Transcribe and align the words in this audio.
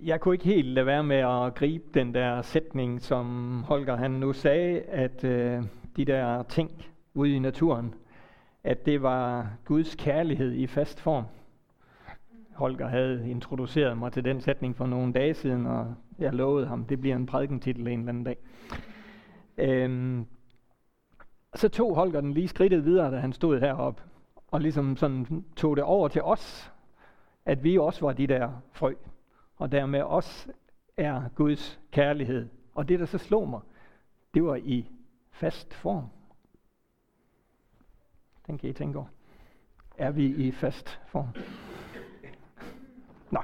jeg 0.00 0.20
kunne 0.20 0.34
ikke 0.34 0.44
helt 0.44 0.68
lade 0.68 0.86
være 0.86 1.04
med 1.04 1.16
at 1.16 1.54
gribe 1.54 1.84
den 1.94 2.14
der 2.14 2.42
sætning, 2.42 3.02
som 3.02 3.62
Holger 3.62 3.96
han 3.96 4.10
nu 4.10 4.32
sagde, 4.32 4.80
at 4.80 5.24
øh, 5.24 5.62
de 5.96 6.04
der 6.04 6.42
ting 6.42 6.86
ude 7.14 7.30
i 7.30 7.38
naturen, 7.38 7.94
at 8.64 8.86
det 8.86 9.02
var 9.02 9.52
Guds 9.64 9.94
kærlighed 9.94 10.52
i 10.52 10.66
fast 10.66 11.00
form. 11.00 11.24
Holger 12.54 12.88
havde 12.88 13.30
introduceret 13.30 13.98
mig 13.98 14.12
til 14.12 14.24
den 14.24 14.40
sætning 14.40 14.76
for 14.76 14.86
nogle 14.86 15.12
dage 15.12 15.34
siden, 15.34 15.66
og 15.66 15.94
jeg 16.18 16.32
lovede 16.32 16.66
ham, 16.66 16.84
det 16.84 17.00
bliver 17.00 17.16
en 17.16 17.26
prædikentitel 17.26 17.88
en 17.88 17.98
eller 17.98 18.08
anden 18.08 18.24
dag. 18.24 18.36
Øhm, 19.58 20.26
så 21.54 21.68
tog 21.68 21.94
Holger 21.94 22.20
den 22.20 22.32
lige 22.32 22.48
skridtet 22.48 22.84
videre, 22.84 23.10
da 23.10 23.16
han 23.16 23.32
stod 23.32 23.60
heroppe, 23.60 24.02
og 24.50 24.60
ligesom 24.60 24.96
sådan 24.96 25.44
tog 25.56 25.76
det 25.76 25.84
over 25.84 26.08
til 26.08 26.22
os, 26.22 26.72
at 27.46 27.64
vi 27.64 27.78
også 27.78 28.00
var 28.06 28.12
de 28.12 28.26
der 28.26 28.50
frø, 28.72 28.94
og 29.58 29.72
dermed 29.72 30.02
også 30.02 30.52
er 30.96 31.28
Guds 31.34 31.80
kærlighed. 31.90 32.48
Og 32.74 32.88
det, 32.88 33.00
der 33.00 33.06
så 33.06 33.18
slog 33.18 33.48
mig, 33.48 33.60
det 34.34 34.44
var 34.44 34.56
i 34.56 34.90
fast 35.30 35.74
form. 35.74 36.04
Den 38.46 38.58
kan 38.58 38.70
I 38.70 38.72
tænke 38.72 38.98
over. 38.98 39.08
Er 39.98 40.10
vi 40.10 40.26
i 40.26 40.50
fast 40.50 41.00
form? 41.06 41.28
Nå. 43.30 43.40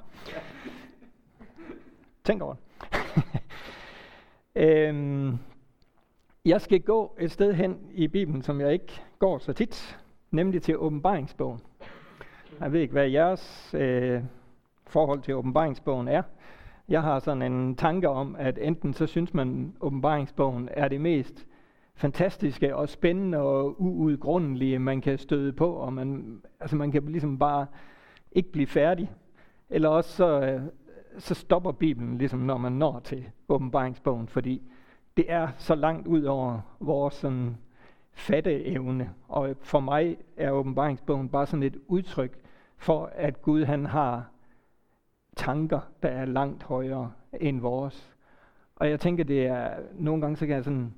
Tænk 2.25 2.43
over 2.43 2.55
det. 2.55 2.63
øhm, 4.63 5.39
jeg 6.45 6.61
skal 6.61 6.81
gå 6.83 7.17
et 7.21 7.31
sted 7.31 7.53
hen 7.53 7.91
i 7.93 8.09
Bibelen, 8.09 8.43
som 8.43 8.61
jeg 8.61 8.73
ikke 8.73 9.03
går 9.19 9.39
så 9.39 9.53
tit, 9.53 10.01
nemlig 10.31 10.63
til 10.63 10.79
åbenbaringsbogen. 10.79 11.61
Jeg 12.61 12.73
ved 12.73 12.81
ikke, 12.81 12.93
hvad 12.93 13.09
jeres 13.09 13.75
øh, 13.75 14.23
forhold 14.95 15.21
til 15.21 15.35
åbenbaringsbogen 15.35 16.09
er. 16.09 16.23
Jeg 16.89 17.03
har 17.03 17.19
sådan 17.19 17.43
en 17.43 17.77
tanke 17.77 18.09
om, 18.09 18.37
at 18.39 18.59
enten 18.63 18.93
så 18.93 19.07
synes 19.07 19.35
man, 19.35 19.75
åbenbaringsbogen 19.81 20.69
er 20.73 20.89
det 20.89 21.01
mest 21.01 21.47
fantastiske 21.95 22.77
og 22.77 22.89
spændende 22.89 23.39
og 23.39 23.83
uudgrundelige, 23.83 24.79
man 24.79 25.01
kan 25.01 25.19
støde 25.19 25.53
på, 25.53 25.71
og 25.73 25.93
man, 25.93 26.41
altså 26.61 26.77
man 26.77 26.93
kan 26.93 27.03
ligesom 27.07 27.39
bare 27.39 27.67
ikke 28.33 28.53
blive 28.53 28.67
færdig. 28.67 29.11
Eller 29.71 29.89
også 29.89 30.11
så, 30.11 30.41
øh, 30.41 30.61
så 31.19 31.35
stopper 31.35 31.73
Bibelen, 31.73 32.19
ligesom 32.19 32.41
når 32.41 32.59
man 32.59 32.73
når 32.73 33.01
til 33.01 33.25
åbenbaringsbogen, 33.49 34.29
fordi 34.29 34.63
det 35.17 35.25
er 35.29 35.49
så 35.57 35.75
langt 35.75 36.07
ud 36.07 36.23
over 36.23 36.61
vores 36.81 37.15
sådan, 37.15 37.57
fatteevne. 38.13 39.11
Og 39.29 39.57
for 39.61 39.81
mig 39.81 40.17
er 40.37 40.51
åbenbaringsbogen 40.51 41.29
bare 41.29 41.47
sådan 41.47 41.63
et 41.63 41.77
udtryk 41.87 42.39
for, 42.77 43.11
at 43.15 43.43
Gud 43.43 43.65
han 43.65 43.87
har 43.87 44.34
tanker, 45.37 45.81
der 46.03 46.09
er 46.09 46.25
langt 46.25 46.63
højere 46.63 47.13
end 47.41 47.61
vores. 47.61 48.15
Og 48.77 48.91
jeg 48.91 49.01
tænker, 49.01 49.25
det 49.25 49.47
er, 49.47 49.71
nogle 49.95 50.21
gange 50.21 50.37
så 50.37 50.47
kan 50.47 50.57
jeg 50.57 50.65
sådan 50.65 50.95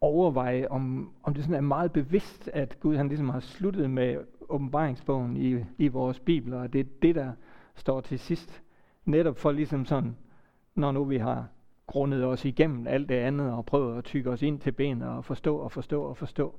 overveje, 0.00 0.68
om, 0.68 1.12
om 1.22 1.34
det 1.34 1.44
sådan 1.44 1.56
er 1.56 1.60
meget 1.60 1.92
bevidst, 1.92 2.50
at 2.52 2.80
Gud 2.80 2.96
han 2.96 3.08
ligesom 3.08 3.28
har 3.28 3.40
sluttet 3.40 3.90
med 3.90 4.16
åbenbaringsbogen 4.48 5.36
i, 5.36 5.64
i 5.78 5.88
vores 5.88 6.20
bibler, 6.20 6.60
og 6.60 6.72
det 6.72 6.80
er 6.80 6.84
det, 7.02 7.14
der 7.14 7.32
står 7.74 8.00
til 8.00 8.18
sidst. 8.18 8.62
Netop 9.04 9.36
for 9.36 9.52
ligesom 9.52 9.84
sådan, 9.84 10.16
når 10.74 10.92
nu 10.92 11.04
vi 11.04 11.18
har 11.18 11.48
grundet 11.86 12.24
os 12.24 12.44
igennem 12.44 12.86
alt 12.86 13.08
det 13.08 13.14
andet, 13.14 13.52
og 13.52 13.66
prøvet 13.66 13.98
at 13.98 14.04
tykke 14.04 14.30
os 14.30 14.42
ind 14.42 14.60
til 14.60 14.72
benet, 14.72 15.08
og 15.08 15.24
forstå 15.24 15.56
og 15.56 15.72
forstå 15.72 16.02
og 16.02 16.16
forstå, 16.16 16.54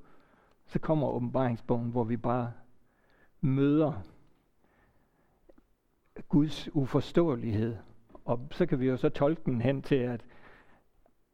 så 0.65 0.79
kommer 0.79 1.07
åbenbaringsbogen, 1.07 1.89
hvor 1.89 2.03
vi 2.03 2.17
bare 2.17 2.51
møder 3.41 3.93
Guds 6.29 6.69
uforståelighed. 6.75 7.77
Og 8.25 8.47
så 8.51 8.65
kan 8.65 8.79
vi 8.79 8.87
jo 8.87 8.97
så 8.97 9.09
tolke 9.09 9.41
den 9.45 9.61
hen 9.61 9.81
til, 9.81 9.95
at 9.95 10.25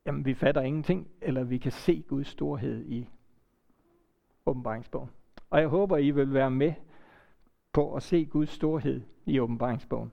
jamen, 0.05 0.25
vi 0.25 0.33
fatter 0.33 0.61
ingenting, 0.61 1.07
eller 1.21 1.43
vi 1.43 1.57
kan 1.57 1.71
se 1.71 2.03
Guds 2.07 2.27
storhed 2.27 2.85
i 2.85 3.09
åbenbaringsbogen. 4.45 5.09
Og 5.49 5.59
jeg 5.59 5.67
håber, 5.67 5.97
I 5.97 6.11
vil 6.11 6.33
være 6.33 6.51
med 6.51 6.73
på 7.73 7.93
at 7.93 8.03
se 8.03 8.25
Guds 8.25 8.49
storhed 8.49 9.01
i 9.25 9.39
åbenbaringsbogen. 9.39 10.11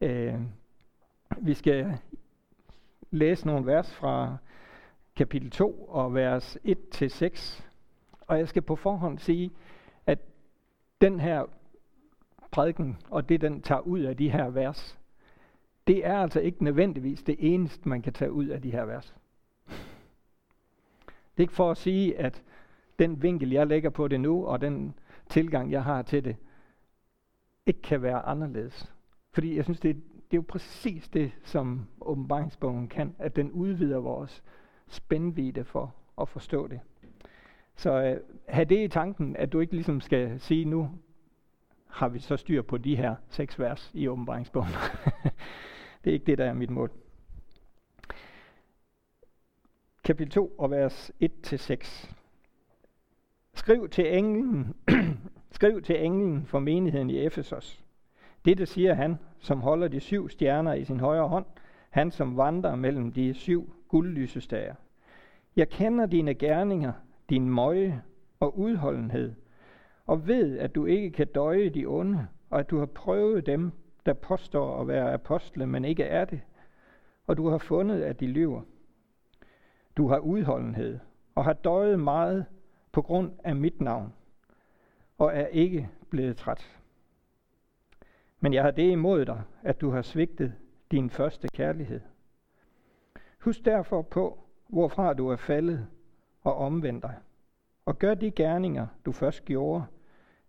Øh, 0.00 0.40
vi 1.38 1.54
skal 1.54 1.98
læse 3.10 3.46
nogle 3.46 3.66
vers 3.66 3.94
fra 3.94 4.36
kapitel 5.16 5.50
2 5.50 5.84
og 5.84 6.14
vers 6.14 6.56
1-6. 6.56 7.64
Og 8.20 8.38
jeg 8.38 8.48
skal 8.48 8.62
på 8.62 8.76
forhånd 8.76 9.18
sige, 9.18 9.50
at 10.06 10.18
den 11.00 11.20
her 11.20 11.44
prædiken 12.50 12.96
og 13.10 13.28
det, 13.28 13.40
den 13.40 13.62
tager 13.62 13.80
ud 13.80 14.00
af 14.00 14.16
de 14.16 14.30
her 14.30 14.50
vers, 14.50 14.98
det 15.86 16.06
er 16.06 16.18
altså 16.18 16.40
ikke 16.40 16.64
nødvendigvis 16.64 17.22
det 17.22 17.36
eneste, 17.38 17.88
man 17.88 18.02
kan 18.02 18.12
tage 18.12 18.32
ud 18.32 18.46
af 18.46 18.62
de 18.62 18.70
her 18.70 18.84
vers. 18.84 19.14
Det 21.06 21.36
er 21.36 21.40
ikke 21.40 21.52
for 21.52 21.70
at 21.70 21.76
sige, 21.76 22.18
at 22.18 22.42
den 22.98 23.22
vinkel, 23.22 23.50
jeg 23.50 23.66
lægger 23.66 23.90
på 23.90 24.08
det 24.08 24.20
nu, 24.20 24.46
og 24.46 24.60
den 24.60 24.94
tilgang, 25.28 25.72
jeg 25.72 25.84
har 25.84 26.02
til 26.02 26.24
det, 26.24 26.36
ikke 27.66 27.82
kan 27.82 28.02
være 28.02 28.22
anderledes. 28.22 28.92
Fordi 29.32 29.56
jeg 29.56 29.64
synes, 29.64 29.80
det, 29.80 29.96
det 29.96 30.36
er 30.36 30.38
jo 30.38 30.44
præcis 30.48 31.08
det, 31.08 31.32
som 31.44 31.86
åbenbaringsbogen 32.00 32.88
kan, 32.88 33.14
at 33.18 33.36
den 33.36 33.50
udvider 33.50 33.98
vores 33.98 34.42
spændvidde 34.88 35.64
for 35.64 35.94
at 36.20 36.28
forstå 36.28 36.66
det. 36.66 36.80
Så 37.76 38.02
øh, 38.02 38.20
have 38.48 38.64
det 38.64 38.84
i 38.84 38.88
tanken, 38.88 39.36
at 39.36 39.52
du 39.52 39.60
ikke 39.60 39.72
ligesom 39.72 40.00
skal 40.00 40.40
sige, 40.40 40.64
nu 40.64 40.90
har 41.92 42.08
vi 42.08 42.18
så 42.18 42.36
styr 42.36 42.62
på 42.62 42.78
de 42.78 42.96
her 42.96 43.14
seks 43.28 43.58
vers 43.58 43.90
i 43.94 44.08
åbenbaringsbogen. 44.08 44.70
det 46.04 46.10
er 46.10 46.14
ikke 46.14 46.26
det, 46.26 46.38
der 46.38 46.44
er 46.44 46.54
mit 46.54 46.70
mål. 46.70 46.90
Kapitel 50.04 50.32
2 50.32 50.54
og 50.58 50.70
vers 50.70 51.10
1-6. 51.22 52.14
Skriv 53.54 53.88
til 53.88 54.18
englen, 54.18 54.74
skriv 55.50 55.82
til 55.82 56.04
englen 56.04 56.46
for 56.46 56.58
menigheden 56.58 57.10
i 57.10 57.18
Efesos. 57.18 57.84
Dette 58.44 58.66
siger 58.66 58.94
han, 58.94 59.18
som 59.38 59.60
holder 59.60 59.88
de 59.88 60.00
syv 60.00 60.28
stjerner 60.28 60.74
i 60.74 60.84
sin 60.84 61.00
højre 61.00 61.28
hånd, 61.28 61.46
han 61.90 62.10
som 62.10 62.36
vandrer 62.36 62.76
mellem 62.76 63.12
de 63.12 63.34
syv 63.34 63.74
guldlysestager. 63.88 64.74
Jeg 65.56 65.68
kender 65.68 66.06
dine 66.06 66.34
gerninger, 66.34 66.92
din 67.30 67.50
møje 67.50 68.02
og 68.40 68.58
udholdenhed, 68.58 69.34
og 70.10 70.26
ved, 70.26 70.58
at 70.58 70.74
du 70.74 70.86
ikke 70.86 71.10
kan 71.10 71.26
døje 71.26 71.68
de 71.68 71.86
onde, 71.86 72.26
og 72.50 72.58
at 72.60 72.70
du 72.70 72.78
har 72.78 72.86
prøvet 72.86 73.46
dem, 73.46 73.72
der 74.06 74.12
påstår 74.12 74.80
at 74.80 74.88
være 74.88 75.12
apostle, 75.12 75.66
men 75.66 75.84
ikke 75.84 76.04
er 76.04 76.24
det, 76.24 76.40
og 77.26 77.36
du 77.36 77.48
har 77.48 77.58
fundet, 77.58 78.02
at 78.02 78.20
de 78.20 78.26
lyver. 78.26 78.62
Du 79.96 80.08
har 80.08 80.18
udholdenhed, 80.18 80.98
og 81.34 81.44
har 81.44 81.52
døjet 81.52 82.00
meget 82.00 82.46
på 82.92 83.02
grund 83.02 83.32
af 83.44 83.56
mit 83.56 83.80
navn, 83.80 84.12
og 85.18 85.36
er 85.36 85.46
ikke 85.46 85.88
blevet 86.08 86.36
træt. 86.36 86.80
Men 88.40 88.54
jeg 88.54 88.62
har 88.62 88.70
det 88.70 88.90
imod 88.90 89.24
dig, 89.24 89.42
at 89.62 89.80
du 89.80 89.90
har 89.90 90.02
svigtet 90.02 90.54
din 90.90 91.10
første 91.10 91.48
kærlighed. 91.48 92.00
Husk 93.38 93.64
derfor 93.64 94.02
på, 94.02 94.38
hvorfra 94.68 95.12
du 95.12 95.28
er 95.28 95.36
faldet, 95.36 95.86
og 96.42 96.56
omvend 96.56 97.02
dig. 97.02 97.14
Og 97.84 97.98
gør 97.98 98.14
de 98.14 98.30
gerninger, 98.30 98.86
du 99.04 99.12
først 99.12 99.44
gjorde, 99.44 99.84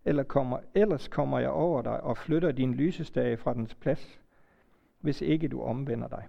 eller 0.05 0.23
kommer, 0.23 0.59
ellers 0.73 1.07
kommer 1.07 1.39
jeg 1.39 1.49
over 1.49 1.81
dig 1.81 2.03
og 2.03 2.17
flytter 2.17 2.51
din 2.51 2.73
lysestage 2.73 3.37
fra 3.37 3.53
dens 3.53 3.75
plads, 3.75 4.19
hvis 4.99 5.21
ikke 5.21 5.47
du 5.47 5.61
omvender 5.61 6.07
dig. 6.07 6.27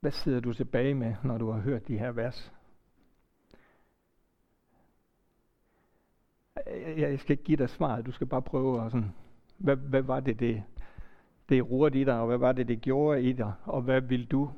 Hvad 0.00 0.10
sidder 0.10 0.40
du 0.40 0.52
tilbage 0.52 0.94
med, 0.94 1.14
når 1.24 1.38
du 1.38 1.50
har 1.50 1.60
hørt 1.60 1.88
de 1.88 1.98
her 1.98 2.12
vers? 2.12 2.52
Jeg 6.96 7.20
skal 7.20 7.32
ikke 7.32 7.44
give 7.44 7.56
dig 7.56 7.70
svaret, 7.70 8.06
du 8.06 8.12
skal 8.12 8.26
bare 8.26 8.42
prøve 8.42 8.84
at 8.84 8.92
sådan, 8.92 9.14
hvad, 9.58 9.76
hvad 9.76 10.02
var 10.02 10.20
det, 10.20 10.40
det, 10.40 10.64
det 11.48 11.70
rurte 11.70 12.00
i 12.00 12.04
dig, 12.04 12.20
og 12.20 12.26
hvad 12.26 12.38
var 12.38 12.52
det, 12.52 12.68
det 12.68 12.80
gjorde 12.80 13.22
i 13.22 13.32
dig, 13.32 13.52
og 13.64 13.82
hvad 13.82 14.00
vil 14.00 14.26
du 14.26 14.50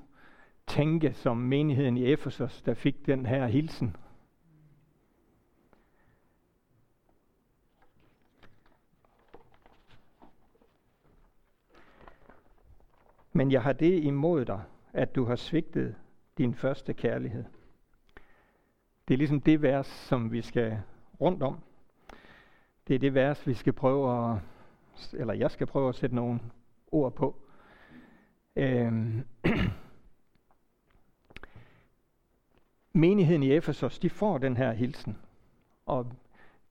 tænke 0.70 1.12
som 1.12 1.36
menigheden 1.36 1.96
i 1.96 2.12
Efesos, 2.12 2.62
der 2.62 2.74
fik 2.74 3.06
den 3.06 3.26
her 3.26 3.46
hilsen. 3.46 3.96
Men 13.32 13.52
jeg 13.52 13.62
har 13.62 13.72
det 13.72 14.04
imod 14.04 14.44
dig, 14.44 14.62
at 14.92 15.14
du 15.14 15.24
har 15.24 15.36
svigtet 15.36 15.96
din 16.38 16.54
første 16.54 16.94
kærlighed. 16.94 17.44
Det 19.08 19.14
er 19.14 19.18
ligesom 19.18 19.40
det 19.40 19.62
vers, 19.62 19.86
som 19.86 20.32
vi 20.32 20.42
skal 20.42 20.82
rundt 21.20 21.42
om. 21.42 21.58
Det 22.88 22.94
er 22.94 22.98
det 22.98 23.14
vers, 23.14 23.46
vi 23.46 23.54
skal 23.54 23.72
prøve 23.72 24.30
at, 24.32 24.38
eller 25.12 25.34
jeg 25.34 25.50
skal 25.50 25.66
prøve 25.66 25.88
at 25.88 25.94
sætte 25.94 26.16
nogle 26.16 26.40
ord 26.92 27.14
på. 27.14 27.36
Øhm. 28.56 29.24
menigheden 32.92 33.42
i 33.42 33.52
Efesos, 33.52 33.98
de 33.98 34.10
får 34.10 34.38
den 34.38 34.56
her 34.56 34.72
hilsen. 34.72 35.18
Og 35.86 36.12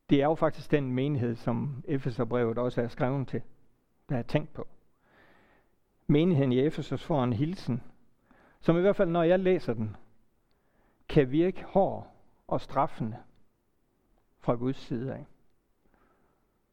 det 0.10 0.22
er 0.22 0.26
jo 0.26 0.36
faktisk 0.36 0.72
den 0.72 0.94
menighed, 0.94 1.36
som 1.36 1.84
Efeserbrevet 1.88 2.58
også 2.58 2.82
er 2.82 2.88
skrevet 2.88 3.28
til, 3.28 3.42
der 4.10 4.18
er 4.18 4.22
tænkt 4.22 4.54
på. 4.54 4.68
Menigheden 6.08 6.52
i 6.52 6.60
Efesos 6.60 7.04
får 7.04 7.24
en 7.24 7.34
hilsen, 7.34 7.84
som 8.62 8.78
i 8.78 8.82
hvert 8.82 8.96
fald, 8.96 9.10
når 9.10 9.24
jeg 9.24 9.40
læser 9.40 9.74
den, 9.74 9.96
kan 11.10 11.32
virke 11.32 11.64
hård 11.64 12.16
og 12.48 12.62
straffende 12.62 13.18
fra 14.40 14.56
Guds 14.56 14.78
side 14.78 15.14
af. 15.14 15.26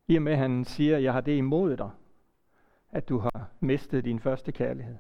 I 0.09 0.17
og 0.17 0.23
med, 0.23 0.33
at 0.33 0.39
han 0.39 0.65
siger, 0.65 0.99
jeg 0.99 1.13
har 1.13 1.21
det 1.21 1.37
imod 1.37 1.77
dig, 1.77 1.91
at 2.91 3.09
du 3.09 3.19
har 3.19 3.51
mistet 3.61 4.05
din 4.05 4.21
første 4.21 4.53
kærlighed. 4.53 4.97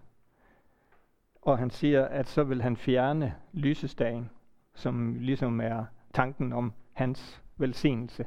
Og 1.42 1.58
han 1.58 1.70
siger, 1.70 2.04
at 2.04 2.28
så 2.28 2.44
vil 2.44 2.62
han 2.62 2.76
fjerne 2.76 3.34
lysestagen, 3.52 4.30
som 4.76 5.14
ligesom 5.14 5.60
er 5.60 5.84
tanken 6.14 6.52
om 6.52 6.72
hans 6.92 7.42
velsignelse. 7.56 8.26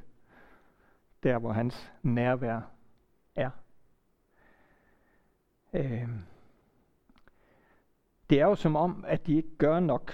Der, 1.24 1.40
hvor 1.40 1.52
hans 1.52 1.92
nærvær 2.04 2.62
er. 3.36 3.50
Øh. 5.74 6.10
Det 8.30 8.40
er 8.40 8.46
jo 8.46 8.56
som 8.56 8.76
om, 8.76 9.06
at 9.08 9.28
de 9.28 9.36
ikke 9.36 9.58
gør 9.58 9.80
nok 9.80 10.12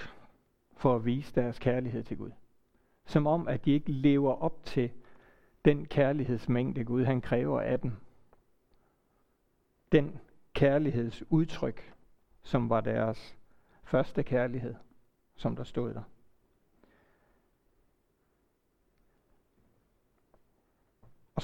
for 0.77 0.95
at 0.95 1.05
vise 1.05 1.35
deres 1.35 1.59
kærlighed 1.59 2.03
til 2.03 2.17
Gud. 2.17 2.31
Som 3.05 3.27
om, 3.27 3.47
at 3.47 3.65
de 3.65 3.71
ikke 3.71 3.91
lever 3.91 4.33
op 4.33 4.65
til 4.65 4.91
den 5.65 5.85
kærlighedsmængde, 5.85 6.83
Gud 6.83 7.05
han 7.05 7.21
kræver 7.21 7.61
af 7.61 7.79
dem. 7.79 7.91
Den 9.91 10.19
kærlighedsudtryk, 10.53 11.93
som 12.43 12.69
var 12.69 12.81
deres 12.81 13.37
første 13.83 14.23
kærlighed, 14.23 14.75
som 15.35 15.55
der 15.55 15.63
stod 15.63 15.93
der. 15.93 16.03
Og 16.03 16.09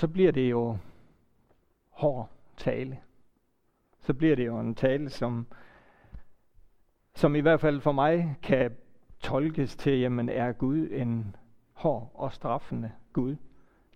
så 0.02 0.08
bliver 0.08 0.32
det 0.32 0.50
jo 0.50 0.78
hård 1.90 2.30
tale. 2.58 3.00
Så 4.00 4.14
bliver 4.14 4.36
det 4.36 4.46
jo 4.46 4.60
en 4.60 4.76
tale, 4.76 5.10
som, 5.10 5.48
som 7.16 7.36
i 7.36 7.40
hvert 7.40 7.62
fald 7.62 7.82
for 7.82 7.92
mig 7.92 8.38
kan 8.44 8.78
tolkes 9.20 9.76
til, 9.76 10.00
jamen 10.00 10.30
er 10.30 10.52
Gud 10.52 10.88
en 10.92 11.36
hård 11.74 12.12
og 12.14 12.34
straffende 12.34 12.92
Gud, 13.14 13.36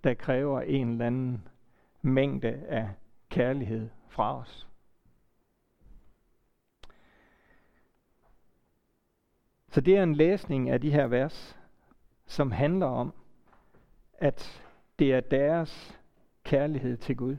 der 0.03 0.13
kræver 0.13 0.61
en 0.61 0.91
eller 0.91 1.05
anden 1.05 1.47
mængde 2.01 2.65
af 2.67 2.89
kærlighed 3.29 3.89
fra 4.09 4.39
os. 4.39 4.67
Så 9.69 9.81
det 9.81 9.97
er 9.97 10.03
en 10.03 10.15
læsning 10.15 10.69
af 10.69 10.81
de 10.81 10.91
her 10.91 11.07
vers, 11.07 11.59
som 12.25 12.51
handler 12.51 12.87
om, 12.87 13.13
at 14.13 14.64
det 14.99 15.13
er 15.13 15.19
deres 15.19 15.99
kærlighed 16.43 16.97
til 16.97 17.17
Gud, 17.17 17.37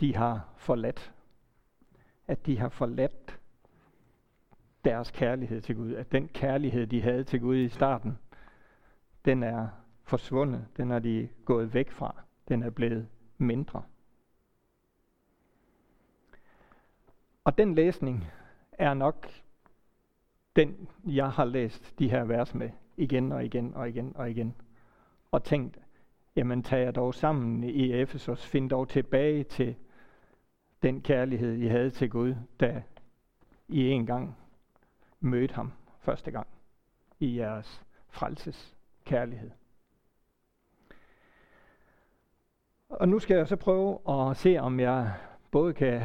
de 0.00 0.16
har 0.16 0.48
forladt. 0.56 1.12
At 2.28 2.46
de 2.46 2.58
har 2.58 2.68
forladt 2.68 3.40
deres 4.84 5.10
kærlighed 5.10 5.60
til 5.60 5.76
Gud. 5.76 5.92
At 5.92 6.12
den 6.12 6.28
kærlighed, 6.28 6.86
de 6.86 7.02
havde 7.02 7.24
til 7.24 7.40
Gud 7.40 7.56
i 7.56 7.68
starten, 7.68 8.18
den 9.24 9.42
er 9.42 9.68
forsvundet. 10.02 10.66
Den 10.76 10.90
er 10.90 10.98
de 10.98 11.28
gået 11.44 11.74
væk 11.74 11.90
fra. 11.90 12.14
Den 12.48 12.62
er 12.62 12.70
blevet 12.70 13.08
mindre. 13.38 13.82
Og 17.44 17.58
den 17.58 17.74
læsning 17.74 18.26
er 18.72 18.94
nok 18.94 19.28
den, 20.56 20.88
jeg 21.04 21.30
har 21.30 21.44
læst 21.44 21.98
de 21.98 22.10
her 22.10 22.24
vers 22.24 22.54
med 22.54 22.70
igen 22.96 23.32
og 23.32 23.44
igen 23.44 23.74
og 23.74 23.88
igen 23.88 24.16
og 24.16 24.30
igen. 24.30 24.54
Og 25.36 25.44
tænkt, 25.44 25.78
jamen 26.36 26.62
tag 26.62 26.84
jer 26.84 26.90
dog 26.90 27.14
sammen 27.14 27.64
i 27.64 27.92
Efesos, 27.92 28.46
find 28.46 28.70
dog 28.70 28.88
tilbage 28.88 29.44
til 29.44 29.76
den 30.82 31.00
kærlighed, 31.00 31.54
I 31.54 31.66
havde 31.66 31.90
til 31.90 32.10
Gud, 32.10 32.34
da 32.60 32.82
I 33.68 33.88
en 33.88 34.06
gang 34.06 34.36
mødte 35.20 35.54
ham 35.54 35.72
første 35.98 36.30
gang 36.30 36.46
i 37.20 37.38
jeres 37.38 37.82
frelses 38.08 38.76
kærlighed. 39.04 39.50
Og 42.88 43.08
nu 43.08 43.18
skal 43.18 43.36
jeg 43.36 43.48
så 43.48 43.56
prøve 43.56 43.98
at 44.08 44.36
se, 44.36 44.58
om 44.58 44.80
jeg 44.80 45.14
både 45.50 45.74
kan 45.74 46.02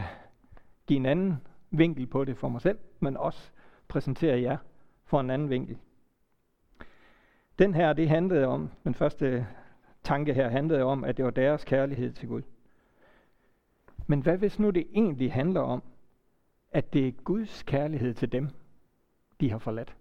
give 0.88 0.98
en 0.98 1.06
anden 1.06 1.48
vinkel 1.70 2.08
på 2.08 2.26
det 2.26 2.38
for 2.38 2.50
mig 2.50 2.62
selv, 2.62 2.80
men 3.00 3.18
også 3.18 3.52
præsentere 3.88 4.42
jer 4.42 4.58
for 5.06 5.20
en 5.20 5.30
anden 5.30 5.50
vinkel. 5.50 5.78
Den 7.62 7.74
her, 7.74 7.94
det 7.94 8.10
handlede 8.10 8.46
om, 8.46 8.70
den 8.84 8.94
første 8.94 9.48
tanke 10.04 10.34
her 10.34 10.50
handlede 10.50 10.84
om, 10.84 11.04
at 11.04 11.18
det 11.18 11.26
var 11.26 11.32
deres 11.32 11.64
kærlighed 11.64 12.14
til 12.14 12.28
Gud. 12.28 12.42
Men 14.08 14.22
hvad 14.22 14.38
hvis 14.38 14.60
nu 14.60 14.70
det 14.70 14.88
egentlig 14.94 15.34
handler 15.34 15.62
om, 15.62 15.84
at 16.72 16.94
det 16.94 17.08
er 17.08 17.12
Guds 17.12 17.64
kærlighed 17.64 18.14
til 18.14 18.32
dem, 18.32 18.50
de 19.40 19.52
har 19.52 19.58
forladt? 19.58 19.96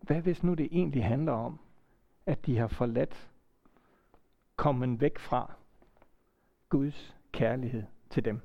Hvad 0.00 0.20
hvis 0.20 0.42
nu 0.42 0.54
det 0.54 0.68
egentlig 0.72 1.04
handler 1.04 1.32
om, 1.32 1.60
at 2.26 2.46
de 2.46 2.58
har 2.58 2.68
forladt, 2.68 3.30
kommet 4.56 5.00
væk 5.00 5.18
fra 5.18 5.52
Guds 6.68 7.16
kærlighed 7.32 7.82
til 8.10 8.24
dem? 8.24 8.40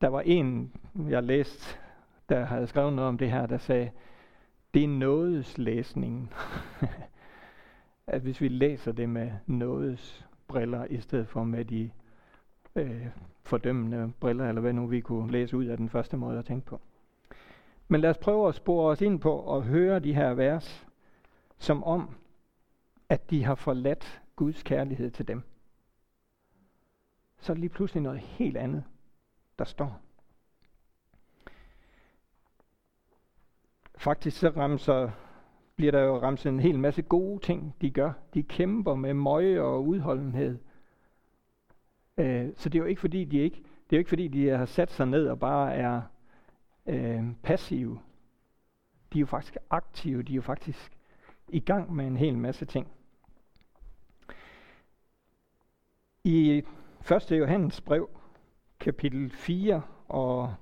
Der 0.00 0.08
var 0.08 0.20
en, 0.20 0.72
jeg 1.08 1.22
læste, 1.22 1.83
der 2.28 2.44
havde 2.44 2.66
skrevet 2.66 2.92
noget 2.92 3.08
om 3.08 3.18
det 3.18 3.30
her, 3.30 3.46
der 3.46 3.58
sagde, 3.58 3.90
det 4.74 4.84
er 4.84 4.88
nådeslæsningen. 4.88 6.32
at 8.06 8.20
hvis 8.20 8.40
vi 8.40 8.48
læser 8.48 8.92
det 8.92 9.08
med 9.08 9.32
nådes 9.46 10.26
briller, 10.48 10.84
i 10.84 11.00
stedet 11.00 11.28
for 11.28 11.44
med 11.44 11.64
de 11.64 11.90
øh, 12.76 13.06
fordømmende 13.42 14.12
briller, 14.20 14.48
eller 14.48 14.60
hvad 14.60 14.72
nu 14.72 14.86
vi 14.86 15.00
kunne 15.00 15.32
læse 15.32 15.56
ud 15.56 15.64
af 15.64 15.76
den 15.76 15.88
første 15.88 16.16
måde 16.16 16.38
at 16.38 16.44
tænke 16.44 16.66
på. 16.66 16.80
Men 17.88 18.00
lad 18.00 18.10
os 18.10 18.18
prøve 18.18 18.48
at 18.48 18.54
spore 18.54 18.90
os 18.90 19.00
ind 19.00 19.20
på 19.20 19.56
at 19.56 19.62
høre 19.62 19.98
de 19.98 20.14
her 20.14 20.34
vers, 20.34 20.86
som 21.58 21.84
om, 21.84 22.16
at 23.08 23.30
de 23.30 23.44
har 23.44 23.54
forladt 23.54 24.22
Guds 24.36 24.62
kærlighed 24.62 25.10
til 25.10 25.28
dem. 25.28 25.42
Så 27.38 27.52
er 27.52 27.54
det 27.54 27.60
lige 27.60 27.70
pludselig 27.70 28.02
noget 28.02 28.20
helt 28.20 28.56
andet, 28.56 28.84
der 29.58 29.64
står. 29.64 30.00
Faktisk 34.04 34.38
så 34.38 34.48
ramser 34.48 35.10
bliver 35.76 35.92
der 35.92 36.00
jo 36.00 36.22
ramset 36.22 36.52
en 36.52 36.60
hel 36.60 36.78
masse 36.78 37.02
gode 37.02 37.40
ting, 37.40 37.76
de 37.80 37.90
gør. 37.90 38.12
De 38.34 38.42
kæmper 38.42 38.94
med 38.94 39.14
møje 39.14 39.60
og 39.60 39.86
udholdenhed. 39.86 40.58
Øh, 42.18 42.48
så 42.56 42.68
det 42.68 42.78
er 42.78 42.82
jo 42.82 42.88
ikke 42.88 43.00
fordi, 43.00 43.24
de 43.24 43.38
ikke, 43.38 43.56
det 43.56 43.92
er 43.92 43.96
jo 43.96 43.98
ikke 43.98 44.08
fordi, 44.08 44.28
de 44.28 44.48
har 44.48 44.64
sat 44.64 44.90
sig 44.90 45.06
ned 45.06 45.28
og 45.28 45.38
bare 45.38 45.74
er 45.74 46.02
øh, 46.86 47.24
passive. 47.42 48.00
De 49.12 49.18
er 49.18 49.20
jo 49.20 49.26
faktisk 49.26 49.56
aktive, 49.70 50.22
de 50.22 50.32
er 50.32 50.36
jo 50.36 50.42
faktisk 50.42 50.92
i 51.48 51.60
gang 51.60 51.94
med 51.94 52.06
en 52.06 52.16
hel 52.16 52.38
masse 52.38 52.64
ting. 52.64 52.88
I 56.24 56.62
1. 57.12 57.30
Johannes 57.30 57.80
brev, 57.80 58.10
kapitel 58.80 59.30
4 59.30 59.82
og 60.08 60.54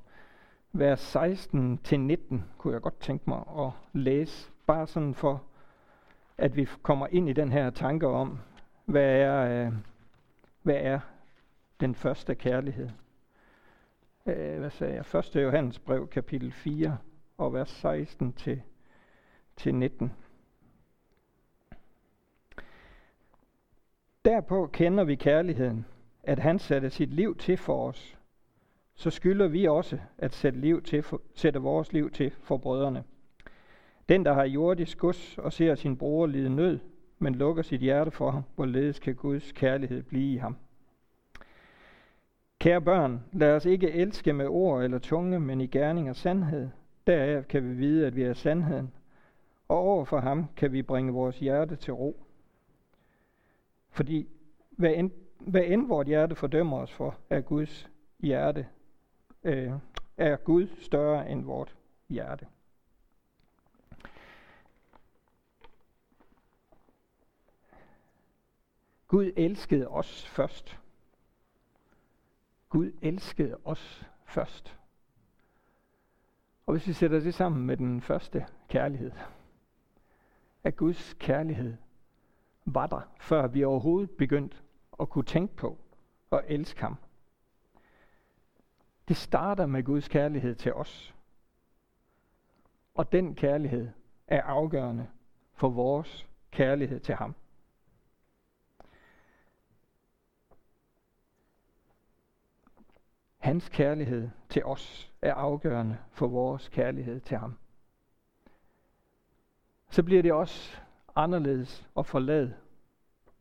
vers 0.72 1.16
16-19, 1.16 2.40
kunne 2.58 2.74
jeg 2.74 2.82
godt 2.82 3.00
tænke 3.00 3.30
mig 3.30 3.42
at 3.58 3.70
læse 3.92 4.52
bare 4.66 4.86
sådan 4.86 5.14
for, 5.14 5.42
at 6.38 6.56
vi 6.56 6.68
kommer 6.82 7.06
ind 7.10 7.28
i 7.28 7.32
den 7.32 7.52
her 7.52 7.70
tanke 7.70 8.06
om, 8.06 8.38
hvad 8.84 9.16
er, 9.16 9.66
øh, 9.66 9.72
hvad 10.62 10.76
er 10.76 11.00
den 11.80 11.94
første 11.94 12.34
kærlighed. 12.34 12.90
Øh, 14.26 14.58
hvad 14.58 14.70
sagde 14.70 14.94
jeg? 14.94 15.18
1. 15.18 15.36
Johannes 15.36 15.78
brev, 15.78 16.08
kapitel 16.08 16.52
4, 16.52 16.98
og 17.38 17.52
vers 17.54 17.70
16 17.70 18.32
til, 18.32 18.62
til 19.56 19.74
19. 19.74 20.12
Derpå 24.24 24.66
kender 24.72 25.04
vi 25.04 25.14
kærligheden, 25.14 25.86
at 26.22 26.38
han 26.38 26.58
satte 26.58 26.90
sit 26.90 27.14
liv 27.14 27.36
til 27.36 27.56
for 27.56 27.88
os. 27.88 28.18
Så 28.94 29.10
skylder 29.10 29.48
vi 29.48 29.64
også 29.68 29.98
at 30.18 30.32
sætte, 30.32 30.60
liv 30.60 30.82
til 30.82 31.02
for, 31.02 31.20
sætte 31.34 31.60
vores 31.60 31.92
liv 31.92 32.10
til 32.10 32.30
for 32.40 32.56
brødrene. 32.56 33.04
Den, 34.08 34.24
der 34.24 34.32
har 34.32 34.44
jordisk 34.44 34.98
gods 34.98 35.38
og 35.38 35.52
ser 35.52 35.74
sin 35.74 35.96
bror 35.96 36.26
lide 36.26 36.50
nød, 36.50 36.78
men 37.18 37.34
lukker 37.34 37.62
sit 37.62 37.80
hjerte 37.80 38.10
for 38.10 38.30
ham, 38.30 38.42
hvorledes 38.54 38.98
kan 38.98 39.14
Guds 39.14 39.52
kærlighed 39.52 40.02
blive 40.02 40.32
i 40.34 40.36
ham. 40.36 40.56
Kære 42.58 42.82
børn, 42.82 43.24
lad 43.32 43.56
os 43.56 43.64
ikke 43.64 43.90
elske 43.90 44.32
med 44.32 44.46
ord 44.46 44.84
eller 44.84 44.98
tunge, 44.98 45.40
men 45.40 45.60
i 45.60 45.66
gerning 45.66 46.10
og 46.10 46.16
sandhed. 46.16 46.68
Deraf 47.06 47.44
kan 47.48 47.68
vi 47.68 47.74
vide, 47.74 48.06
at 48.06 48.16
vi 48.16 48.22
er 48.22 48.34
sandheden, 48.34 48.92
og 49.68 49.78
over 49.78 50.04
for 50.04 50.20
ham 50.20 50.48
kan 50.56 50.72
vi 50.72 50.82
bringe 50.82 51.12
vores 51.12 51.38
hjerte 51.38 51.76
til 51.76 51.92
ro. 51.92 52.26
Fordi 53.90 54.28
hvad 54.70 54.94
end, 54.94 55.10
hvad 55.38 55.62
end 55.66 55.88
vort 55.88 56.06
hjerte 56.06 56.34
fordømmer 56.34 56.78
os 56.78 56.92
for, 56.92 57.16
er 57.30 57.40
Guds 57.40 57.90
hjerte, 58.20 58.66
øh, 59.44 59.72
er 60.16 60.36
Gud 60.36 60.68
større 60.80 61.30
end 61.30 61.44
vort 61.44 61.76
hjerte. 62.08 62.46
Gud 69.08 69.32
elskede 69.36 69.88
os 69.88 70.26
først. 70.26 70.78
Gud 72.68 72.92
elskede 73.02 73.58
os 73.64 74.06
først. 74.24 74.78
Og 76.66 76.72
hvis 76.72 76.86
vi 76.86 76.92
sætter 76.92 77.20
det 77.20 77.34
sammen 77.34 77.66
med 77.66 77.76
den 77.76 78.00
første 78.00 78.46
kærlighed, 78.68 79.12
at 80.64 80.76
Guds 80.76 81.16
kærlighed 81.18 81.76
var 82.64 82.86
der, 82.86 83.00
før 83.20 83.46
vi 83.46 83.64
overhovedet 83.64 84.10
begyndte 84.10 84.56
at 85.00 85.08
kunne 85.08 85.24
tænke 85.24 85.56
på 85.56 85.78
og 86.30 86.44
elske 86.48 86.80
ham, 86.80 86.96
det 89.08 89.16
starter 89.16 89.66
med 89.66 89.84
Guds 89.84 90.08
kærlighed 90.08 90.54
til 90.54 90.74
os. 90.74 91.14
Og 92.94 93.12
den 93.12 93.34
kærlighed 93.34 93.88
er 94.26 94.42
afgørende 94.42 95.08
for 95.54 95.68
vores 95.68 96.28
kærlighed 96.50 97.00
til 97.00 97.14
ham. 97.14 97.34
Hans 103.38 103.68
kærlighed 103.68 104.30
til 104.48 104.64
os 104.64 105.12
er 105.22 105.34
afgørende 105.34 105.98
for 106.10 106.26
vores 106.26 106.68
kærlighed 106.68 107.20
til 107.20 107.36
ham. 107.36 107.58
Så 109.90 110.02
bliver 110.02 110.22
det 110.22 110.32
også 110.32 110.80
anderledes 111.16 111.88
at 111.96 112.06
forlade 112.06 112.54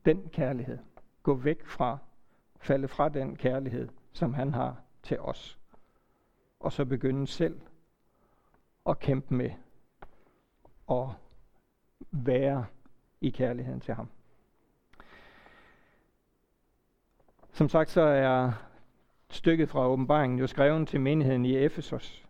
den 0.05 0.29
kærlighed. 0.29 0.77
Gå 1.23 1.33
væk 1.33 1.65
fra, 1.65 1.97
falde 2.59 2.87
fra 2.87 3.09
den 3.09 3.35
kærlighed, 3.35 3.89
som 4.13 4.33
han 4.33 4.53
har 4.53 4.81
til 5.03 5.19
os. 5.19 5.59
Og 6.59 6.71
så 6.71 6.85
begynde 6.85 7.27
selv 7.27 7.61
at 8.85 8.99
kæmpe 8.99 9.33
med 9.33 9.51
og 10.87 11.13
være 12.11 12.65
i 13.21 13.29
kærligheden 13.29 13.79
til 13.79 13.93
ham. 13.93 14.09
Som 17.53 17.69
sagt, 17.69 17.89
så 17.89 18.01
er 18.01 18.51
stykket 19.29 19.69
fra 19.69 19.87
åbenbaringen 19.87 20.39
jo 20.39 20.47
skrevet 20.47 20.87
til 20.87 21.01
menigheden 21.01 21.45
i 21.45 21.57
Efesos. 21.57 22.25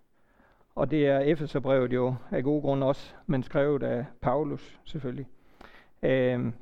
Og 0.76 0.92
det 0.92 1.08
er 1.08 1.20
Efeserbrevet 1.20 1.94
jo 1.94 2.16
af 2.32 2.44
gode 2.44 2.62
grunde 2.62 2.88
også, 2.88 3.14
men 3.26 3.44
skrevet 3.44 3.84
af 3.84 4.06
Paulus 4.22 4.80
selvfølgelig. 4.84 5.28
Øhm. 6.04 6.54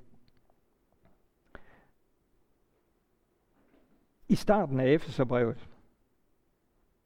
I 4.30 4.36
starten 4.36 4.80
af 4.80 4.88
Efeserbrevet, 4.88 5.70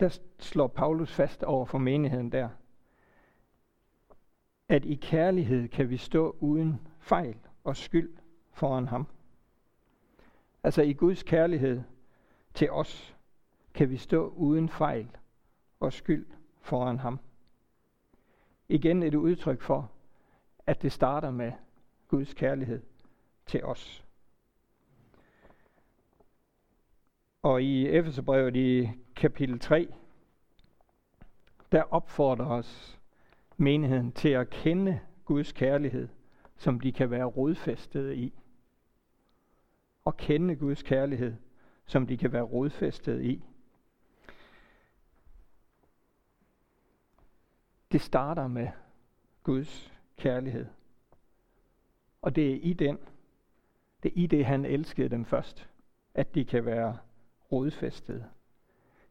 der 0.04 0.20
slår 0.40 0.68
Paulus 0.68 1.12
fast 1.12 1.44
over 1.44 1.66
for 1.66 1.78
menigheden 1.78 2.32
der, 2.32 2.50
at 4.70 4.86
i 4.86 4.96
kærlighed 4.96 5.68
kan 5.68 5.90
vi 5.90 5.98
stå 5.98 6.36
uden 6.40 6.88
fejl 7.00 7.38
og 7.64 7.78
skyld 7.78 8.14
foran 8.52 8.88
ham. 8.88 9.08
Altså 10.64 10.82
i 10.82 10.94
Guds 10.94 11.24
kærlighed 11.24 11.82
til 12.54 12.72
os 12.72 13.16
kan 13.74 13.90
vi 13.90 13.98
stå 13.98 14.28
uden 14.28 14.70
fejl 14.70 15.10
og 15.80 15.94
skyld 15.94 16.26
foran 16.62 17.00
ham. 17.00 17.20
Igen 18.68 19.04
et 19.04 19.16
udtryk 19.16 19.62
for, 19.62 19.92
at 20.68 20.82
det 20.82 20.92
starter 20.92 21.32
med 21.32 21.52
Guds 22.08 22.34
kærlighed 22.34 22.82
til 23.46 23.64
os. 23.64 24.03
Og 27.44 27.64
i 27.64 27.88
Efeserbrevet 27.88 28.56
i 28.56 28.90
kapitel 29.16 29.60
3, 29.60 29.94
der 31.72 31.84
opfordrer 31.94 32.46
os 32.46 33.00
menigheden 33.58 34.12
til 34.12 34.30
at 34.30 34.50
kende 34.50 35.00
Guds 35.26 35.52
kærlighed, 35.52 36.08
som 36.58 36.80
de 36.80 36.92
kan 36.92 37.12
være 37.12 37.26
rodfæstet 37.26 38.14
i. 38.14 38.34
Og 40.06 40.18
kende 40.18 40.56
Guds 40.56 40.84
kærlighed, 40.84 41.36
som 41.86 42.08
de 42.08 42.18
kan 42.18 42.32
være 42.32 42.42
rodfæstet 42.42 43.22
i. 43.22 43.44
Det 47.92 48.02
starter 48.02 48.48
med 48.48 48.68
Guds 49.44 49.94
kærlighed. 50.18 50.66
Og 52.22 52.36
det 52.36 52.52
er 52.52 52.60
i 52.62 52.74
den, 52.74 52.98
det 54.04 54.10
er 54.10 54.16
i 54.16 54.28
det, 54.28 54.46
han 54.46 54.66
elskede 54.66 55.10
dem 55.10 55.26
først, 55.26 55.70
at 56.14 56.36
de 56.36 56.46
kan 56.46 56.66
være 56.66 56.98
rodfæstet. 57.54 58.26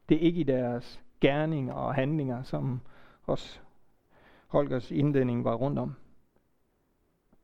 Det 0.09 0.17
er 0.17 0.21
ikke 0.21 0.39
i 0.39 0.43
deres 0.43 1.03
gerninger 1.21 1.73
og 1.73 1.95
handlinger, 1.95 2.43
som 2.43 2.81
også 3.23 3.59
Holgers 4.47 4.91
indledning 4.91 5.43
var 5.43 5.55
rundt 5.55 5.79
om. 5.79 5.95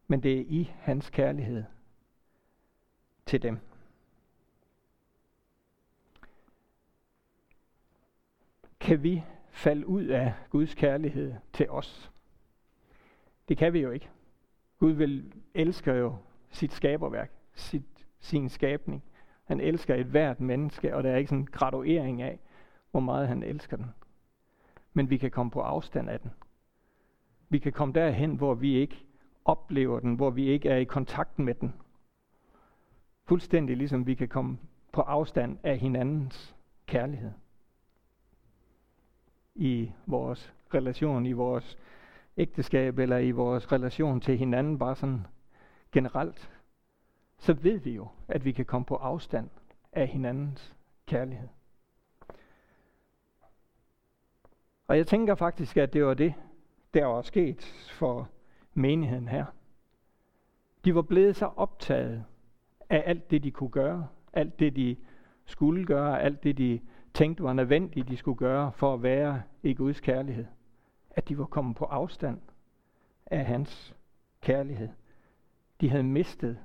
Men 0.07 0.23
det 0.23 0.39
er 0.39 0.45
i 0.47 0.71
hans 0.75 1.09
kærlighed 1.09 1.63
til 3.25 3.41
dem. 3.41 3.59
Kan 8.79 9.03
vi 9.03 9.23
falde 9.49 9.87
ud 9.87 10.03
af 10.03 10.33
Guds 10.49 10.75
kærlighed 10.75 11.33
til 11.53 11.69
os? 11.69 12.11
Det 13.47 13.57
kan 13.57 13.73
vi 13.73 13.79
jo 13.79 13.91
ikke. 13.91 14.09
Gud 14.79 14.91
vil 14.91 15.33
elsker 15.53 15.93
jo 15.93 16.15
sit 16.49 16.73
skaberværk, 16.73 17.31
sit, 17.53 18.07
sin 18.19 18.49
skabning. 18.49 19.03
Han 19.49 19.59
elsker 19.59 19.95
et 19.95 20.05
hvert 20.05 20.39
menneske, 20.39 20.95
og 20.95 21.03
der 21.03 21.11
er 21.11 21.17
ikke 21.17 21.29
sådan 21.29 21.41
en 21.41 21.45
graduering 21.51 22.21
af, 22.21 22.39
hvor 22.91 22.99
meget 22.99 23.27
han 23.27 23.43
elsker 23.43 23.77
den. 23.77 23.93
Men 24.93 25.09
vi 25.09 25.17
kan 25.17 25.31
komme 25.31 25.51
på 25.51 25.61
afstand 25.61 26.09
af 26.09 26.19
den. 26.19 26.31
Vi 27.49 27.59
kan 27.59 27.71
komme 27.71 27.93
derhen, 27.93 28.35
hvor 28.35 28.53
vi 28.53 28.75
ikke 28.75 29.05
oplever 29.45 29.99
den, 29.99 30.15
hvor 30.15 30.29
vi 30.29 30.45
ikke 30.45 30.69
er 30.69 30.77
i 30.77 30.83
kontakt 30.83 31.39
med 31.39 31.53
den. 31.53 31.73
Fuldstændig 33.25 33.77
ligesom 33.77 34.07
vi 34.07 34.15
kan 34.15 34.27
komme 34.27 34.57
på 34.91 35.01
afstand 35.01 35.57
af 35.63 35.77
hinandens 35.77 36.55
kærlighed. 36.85 37.31
I 39.55 39.91
vores 40.05 40.53
relation, 40.73 41.25
i 41.25 41.31
vores 41.31 41.77
ægteskab 42.37 42.99
eller 42.99 43.17
i 43.17 43.31
vores 43.31 43.71
relation 43.71 44.21
til 44.21 44.37
hinanden, 44.37 44.79
bare 44.79 44.95
sådan 44.95 45.27
generelt, 45.91 46.58
så 47.39 47.53
ved 47.53 47.79
vi 47.79 47.91
jo, 47.91 48.07
at 48.27 48.45
vi 48.45 48.51
kan 48.51 48.65
komme 48.65 48.85
på 48.85 48.95
afstand 48.95 49.49
af 49.91 50.07
hinandens 50.07 50.75
kærlighed. 51.05 51.47
Og 54.87 54.97
jeg 54.97 55.07
tænker 55.07 55.35
faktisk, 55.35 55.77
at 55.77 55.93
det 55.93 56.05
var 56.05 56.13
det, 56.13 56.33
der 56.93 57.05
var 57.05 57.21
sket 57.21 57.63
for 57.91 58.29
menigheden 58.73 59.27
her. 59.27 59.45
De 60.85 60.95
var 60.95 61.01
blevet 61.01 61.35
så 61.35 61.45
optaget 61.45 62.25
af 62.89 63.03
alt 63.05 63.31
det, 63.31 63.43
de 63.43 63.51
kunne 63.51 63.69
gøre, 63.69 64.07
alt 64.33 64.59
det, 64.59 64.75
de 64.75 64.97
skulle 65.45 65.85
gøre, 65.85 66.21
alt 66.21 66.43
det, 66.43 66.57
de 66.57 66.81
tænkte 67.13 67.43
var 67.43 67.53
nødvendigt, 67.53 68.07
de 68.07 68.17
skulle 68.17 68.37
gøre 68.37 68.71
for 68.71 68.93
at 68.93 69.03
være 69.03 69.41
i 69.63 69.73
Guds 69.73 69.99
kærlighed, 69.99 70.45
at 71.09 71.29
de 71.29 71.37
var 71.37 71.45
kommet 71.45 71.75
på 71.75 71.85
afstand 71.85 72.41
af 73.25 73.45
hans 73.45 73.95
kærlighed. 74.41 74.89
De 75.81 75.89
havde 75.89 76.03
mistet 76.03 76.59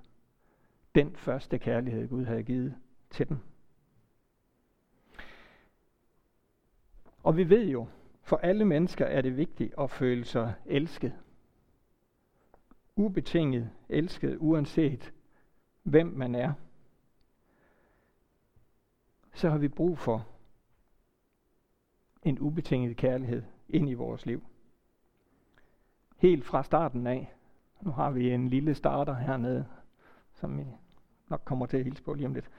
den 0.94 1.16
første 1.16 1.58
kærlighed, 1.58 2.08
Gud 2.08 2.24
havde 2.24 2.42
givet 2.42 2.74
til 3.10 3.28
dem. 3.28 3.38
Og 7.22 7.36
vi 7.36 7.50
ved 7.50 7.66
jo, 7.68 7.86
for 8.22 8.36
alle 8.36 8.64
mennesker 8.64 9.04
er 9.04 9.20
det 9.20 9.36
vigtigt 9.36 9.74
at 9.78 9.90
føle 9.90 10.24
sig 10.24 10.54
elsket. 10.66 11.12
Ubetinget 12.96 13.70
elsket, 13.88 14.36
uanset 14.40 15.12
hvem 15.82 16.06
man 16.06 16.34
er. 16.34 16.52
Så 19.32 19.50
har 19.50 19.58
vi 19.58 19.68
brug 19.68 19.98
for 19.98 20.28
en 22.22 22.38
ubetinget 22.38 22.96
kærlighed 22.96 23.42
ind 23.68 23.88
i 23.88 23.94
vores 23.94 24.26
liv. 24.26 24.42
Helt 26.16 26.44
fra 26.44 26.62
starten 26.62 27.06
af. 27.06 27.34
Nu 27.80 27.90
har 27.90 28.10
vi 28.10 28.30
en 28.30 28.48
lille 28.48 28.74
starter 28.74 29.14
hernede, 29.14 29.66
som 30.32 30.58
vi 30.58 30.64
nok 31.34 31.42
kommer 31.44 31.66
til 31.66 31.76
at 31.76 31.84
hilse 31.84 32.02
på 32.02 32.14
lige 32.14 32.26
om 32.26 32.34
lidt. 32.34 32.50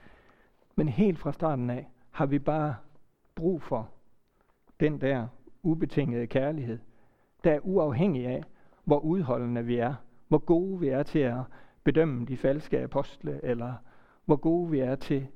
Men 0.74 0.88
helt 0.88 1.18
fra 1.18 1.32
starten 1.32 1.70
af 1.70 1.88
har 2.10 2.26
vi 2.26 2.38
bare 2.38 2.76
brug 3.34 3.62
for 3.62 3.90
den 4.80 5.00
der 5.00 5.28
ubetingede 5.62 6.26
kærlighed, 6.26 6.78
der 7.44 7.52
er 7.52 7.60
uafhængig 7.62 8.26
af, 8.26 8.42
hvor 8.84 8.98
udholdende 8.98 9.64
vi 9.64 9.76
er, 9.76 9.94
hvor 10.28 10.38
gode 10.38 10.80
vi 10.80 10.88
er 10.88 11.02
til 11.02 11.18
at 11.18 11.40
bedømme 11.84 12.26
de 12.26 12.36
falske 12.36 12.82
apostle, 12.82 13.44
eller 13.44 13.74
hvor 14.24 14.36
gode 14.36 14.70
vi 14.70 14.78
er 14.78 14.94
til 14.94 15.28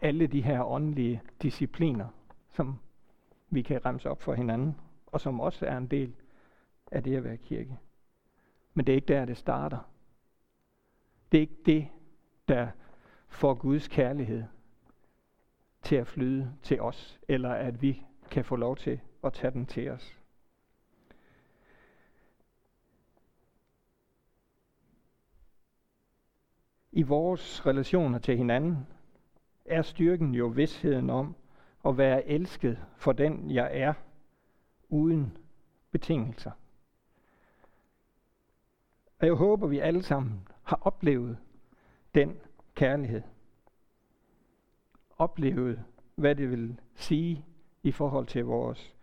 alle 0.00 0.26
de 0.26 0.42
her 0.42 0.64
åndelige 0.64 1.22
discipliner, 1.42 2.06
som 2.50 2.78
vi 3.50 3.62
kan 3.62 3.86
remse 3.86 4.10
op 4.10 4.22
for 4.22 4.34
hinanden, 4.34 4.76
og 5.06 5.20
som 5.20 5.40
også 5.40 5.66
er 5.66 5.76
en 5.76 5.86
del 5.86 6.14
af 6.90 7.02
det 7.02 7.16
at 7.16 7.24
være 7.24 7.36
kirke. 7.36 7.78
Men 8.74 8.86
det 8.86 8.92
er 8.92 8.96
ikke 8.96 9.14
der, 9.14 9.24
det 9.24 9.36
starter. 9.36 9.78
Det 11.32 11.38
er 11.38 11.42
ikke 11.42 11.62
det, 11.66 11.88
der 12.48 12.68
får 13.32 13.54
Guds 13.54 13.88
kærlighed 13.88 14.44
til 15.82 15.96
at 15.96 16.06
flyde 16.06 16.52
til 16.62 16.80
os, 16.80 17.20
eller 17.28 17.50
at 17.50 17.82
vi 17.82 18.02
kan 18.30 18.44
få 18.44 18.56
lov 18.56 18.76
til 18.76 19.00
at 19.24 19.32
tage 19.32 19.50
den 19.50 19.66
til 19.66 19.90
os. 19.90 20.22
i 26.92 27.02
vores 27.02 27.66
relationer 27.66 28.18
til 28.18 28.36
hinanden, 28.36 28.86
er 29.64 29.82
styrken 29.82 30.34
jo 30.34 30.46
vidsheden 30.46 31.10
om 31.10 31.36
at 31.86 31.98
være 31.98 32.26
elsket 32.26 32.78
for 32.96 33.12
den, 33.12 33.50
jeg 33.50 33.70
er, 33.72 33.94
uden 34.88 35.36
betingelser. 35.90 36.50
Og 39.20 39.26
jeg 39.26 39.34
håber, 39.34 39.66
vi 39.66 39.78
alle 39.78 40.02
sammen 40.02 40.48
har 40.62 40.78
oplevet 40.82 41.38
den 42.14 42.36
kærlighed. 42.74 43.22
Oplevet, 45.18 45.84
hvad 46.14 46.34
det 46.34 46.50
vil 46.50 46.80
sige 46.94 47.44
i 47.82 47.92
forhold 47.92 48.26
til 48.26 48.44
vores 48.44 48.94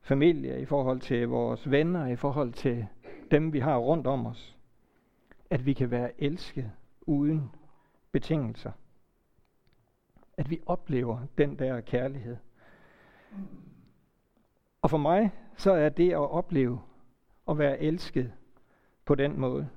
familie, 0.00 0.60
i 0.60 0.64
forhold 0.64 1.00
til 1.00 1.28
vores 1.28 1.70
venner, 1.70 2.06
i 2.06 2.16
forhold 2.16 2.52
til 2.52 2.86
dem, 3.30 3.52
vi 3.52 3.58
har 3.58 3.76
rundt 3.76 4.06
om 4.06 4.26
os. 4.26 4.56
At 5.50 5.66
vi 5.66 5.72
kan 5.72 5.90
være 5.90 6.22
elsket 6.22 6.72
uden 7.00 7.50
betingelser. 8.12 8.72
At 10.36 10.50
vi 10.50 10.60
oplever 10.66 11.26
den 11.38 11.58
der 11.58 11.80
kærlighed. 11.80 12.36
Og 14.82 14.90
for 14.90 14.98
mig, 14.98 15.30
så 15.56 15.72
er 15.72 15.88
det 15.88 16.10
at 16.10 16.30
opleve 16.30 16.80
at 17.48 17.58
være 17.58 17.80
elsket 17.80 18.32
på 19.04 19.14
den 19.14 19.40
måde. 19.40 19.68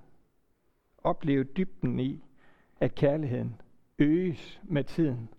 Opleve 0.98 1.44
dybden 1.44 2.00
i, 2.00 2.24
at 2.80 2.96
kærligheden 2.96 3.62
øges 4.00 4.62
med 4.64 4.84
tiden, 4.84 5.30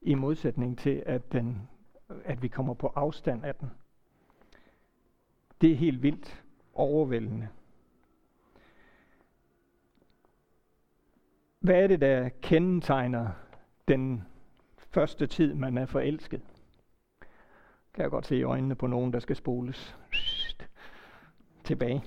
i 0.00 0.14
modsætning 0.14 0.78
til, 0.78 1.02
at, 1.06 1.32
den, 1.32 1.68
at 2.24 2.42
vi 2.42 2.48
kommer 2.48 2.74
på 2.74 2.86
afstand 2.86 3.44
af 3.44 3.54
den. 3.54 3.70
Det 5.60 5.72
er 5.72 5.76
helt 5.76 6.02
vildt 6.02 6.44
overvældende. 6.74 7.48
Hvad 11.60 11.82
er 11.82 11.86
det, 11.86 12.00
der 12.00 12.28
kendetegner 12.42 13.28
den 13.88 14.22
første 14.90 15.26
tid, 15.26 15.54
man 15.54 15.78
er 15.78 15.86
forelsket? 15.86 16.42
Kan 17.94 18.02
jeg 18.02 18.10
godt 18.10 18.26
se 18.26 18.36
i 18.36 18.42
øjnene 18.42 18.74
på 18.74 18.86
nogen, 18.86 19.12
der 19.12 19.18
skal 19.18 19.36
spoles. 19.36 19.96
Tilbage 21.64 22.04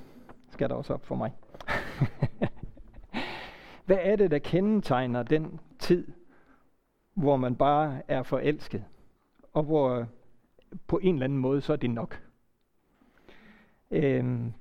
skal 0.50 0.70
der 0.70 0.76
også 0.76 0.94
op 0.94 1.06
for 1.06 1.16
mig. 1.16 1.34
Hvad 3.86 3.98
er 4.02 4.16
det, 4.16 4.32
der 4.32 4.40
kendetegner 4.40 5.24
den 5.24 5.60
tid, 5.80 6.08
hvor 7.14 7.38
man 7.38 7.56
bare 7.56 8.02
er 8.08 8.24
forelsket, 8.24 8.84
og 9.54 9.64
hvor 9.64 10.08
på 10.88 10.98
en 10.98 11.16
eller 11.16 11.24
anden 11.24 11.40
måde, 11.40 11.62
så 11.62 11.74
er 11.74 11.78
det 11.78 11.90
nok? 11.90 12.22
Øhm, 13.92 14.54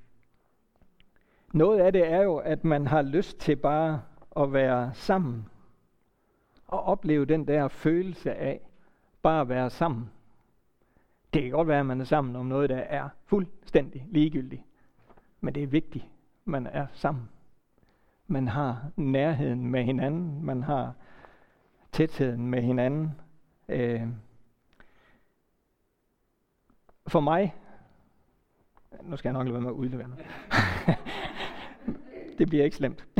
noget 1.53 1.79
af 1.79 1.93
det 1.93 2.11
er 2.11 2.21
jo, 2.21 2.37
at 2.37 2.63
man 2.63 2.87
har 2.87 3.01
lyst 3.01 3.39
til 3.39 3.55
bare 3.55 4.01
at 4.37 4.53
være 4.53 4.93
sammen, 4.93 5.45
og 6.67 6.83
opleve 6.83 7.25
den 7.25 7.47
der 7.47 7.67
følelse 7.67 8.33
af 8.33 8.61
bare 9.21 9.41
at 9.41 9.49
være 9.49 9.69
sammen. 9.69 10.09
Det 11.33 11.41
kan 11.41 11.51
godt 11.51 11.67
være, 11.67 11.79
at 11.79 11.85
man 11.85 12.01
er 12.01 12.05
sammen 12.05 12.35
om 12.35 12.45
noget, 12.45 12.69
der 12.69 12.77
er 12.77 13.09
fuldstændig 13.25 14.07
ligegyldigt. 14.09 14.61
Men 15.41 15.55
det 15.55 15.63
er 15.63 15.67
vigtigt, 15.67 16.05
man 16.45 16.67
er 16.67 16.87
sammen. 16.93 17.29
Man 18.31 18.47
har 18.47 18.91
nærheden 18.95 19.67
med 19.67 19.83
hinanden. 19.83 20.45
Man 20.45 20.63
har 20.63 20.93
tætheden 21.91 22.47
med 22.47 22.61
hinanden. 22.61 23.11
Øh. 23.69 24.01
For 27.07 27.19
mig, 27.19 27.55
nu 29.03 29.17
skal 29.17 29.29
jeg 29.29 29.33
nok 29.33 29.45
lade 29.45 29.53
være 29.53 29.61
med 29.61 29.69
at 29.69 29.75
udlevere 29.75 30.07
det 32.37 32.47
bliver 32.47 32.63
ikke 32.63 32.75
slemt. 32.75 33.07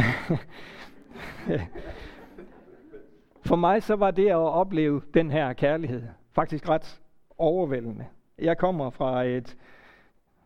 For 3.46 3.56
mig 3.56 3.84
så 3.84 3.96
var 3.96 4.12
det 4.12 4.28
at 4.28 4.36
opleve 4.36 5.02
den 5.14 5.32
her 5.32 5.54
kærlighed 5.54 6.04
faktisk 6.32 6.70
ret 6.70 7.02
overvældende. 7.38 8.06
Jeg 8.40 8.58
kommer 8.58 8.90
fra 8.90 9.24
et, 9.24 9.58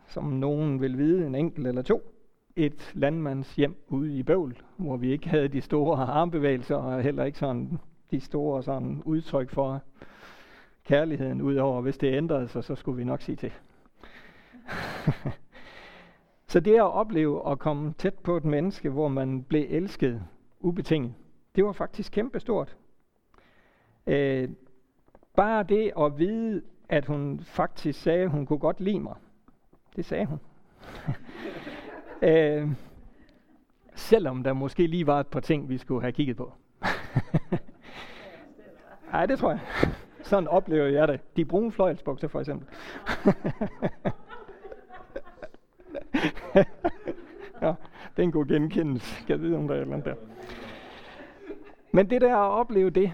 som 0.07 0.23
nogen 0.23 0.81
vil 0.81 0.97
vide, 0.97 1.27
en 1.27 1.35
enkelt 1.35 1.67
eller 1.67 1.81
to, 1.81 2.14
et 2.55 2.91
landmands 2.93 3.55
hjem 3.55 3.75
ude 3.87 4.17
i 4.17 4.23
Bøvl, 4.23 4.61
hvor 4.77 4.97
vi 4.97 5.11
ikke 5.11 5.29
havde 5.29 5.47
de 5.47 5.61
store 5.61 5.97
armbevægelser 5.97 6.75
og 6.75 7.01
heller 7.01 7.23
ikke 7.23 7.37
sådan 7.37 7.79
de 8.11 8.19
store 8.19 8.63
sådan 8.63 9.01
udtryk 9.05 9.49
for 9.49 9.81
kærligheden, 10.83 11.41
udover 11.41 11.81
hvis 11.81 11.97
det 11.97 12.13
ændrede 12.13 12.47
sig, 12.47 12.63
så 12.63 12.75
skulle 12.75 12.97
vi 12.97 13.03
nok 13.03 13.21
sige 13.21 13.35
til. 13.35 13.51
så 16.51 16.59
det 16.59 16.75
at 16.75 16.93
opleve 16.93 17.51
at 17.51 17.59
komme 17.59 17.93
tæt 17.97 18.13
på 18.13 18.37
et 18.37 18.45
menneske, 18.45 18.89
hvor 18.89 19.07
man 19.07 19.43
blev 19.43 19.65
elsket 19.69 20.23
ubetinget, 20.59 21.13
det 21.55 21.65
var 21.65 21.71
faktisk 21.71 22.11
kæmpestort. 22.11 22.77
Øh, 24.07 24.49
bare 25.35 25.63
det 25.63 25.91
at 25.99 26.19
vide, 26.19 26.61
at 26.89 27.05
hun 27.05 27.39
faktisk 27.39 28.01
sagde, 28.01 28.23
at 28.23 28.29
hun 28.29 28.45
kunne 28.45 28.59
godt 28.59 28.79
lide 28.79 28.99
mig. 28.99 29.15
Det 29.95 30.05
sagde 30.05 30.25
hun. 30.25 30.39
øh, 32.21 32.69
selvom 33.95 34.43
der 34.43 34.53
måske 34.53 34.87
lige 34.87 35.07
var 35.07 35.19
et 35.19 35.27
par 35.27 35.39
ting, 35.39 35.69
vi 35.69 35.77
skulle 35.77 36.01
have 36.01 36.11
kigget 36.11 36.37
på. 36.37 36.53
Nej, 39.11 39.25
det 39.25 39.39
tror 39.39 39.49
jeg. 39.49 39.59
Sådan 40.23 40.47
oplever 40.47 40.85
jeg 40.85 41.07
det. 41.07 41.35
De 41.35 41.45
brune 41.45 41.71
fløjelsbukser 41.71 42.27
for 42.27 42.39
eksempel. 42.39 42.67
ja, 47.61 47.73
den 48.17 48.31
god 48.31 48.45
genkendelse. 48.45 49.15
Kan 49.17 49.29
jeg 49.29 49.41
vide, 49.41 49.57
om 49.57 49.67
der 49.67 49.75
er 49.75 49.81
eller 49.81 50.01
der. 50.01 50.15
Men 51.91 52.09
det 52.09 52.21
der 52.21 52.35
at 52.35 52.51
opleve 52.51 52.89
det, 52.89 53.13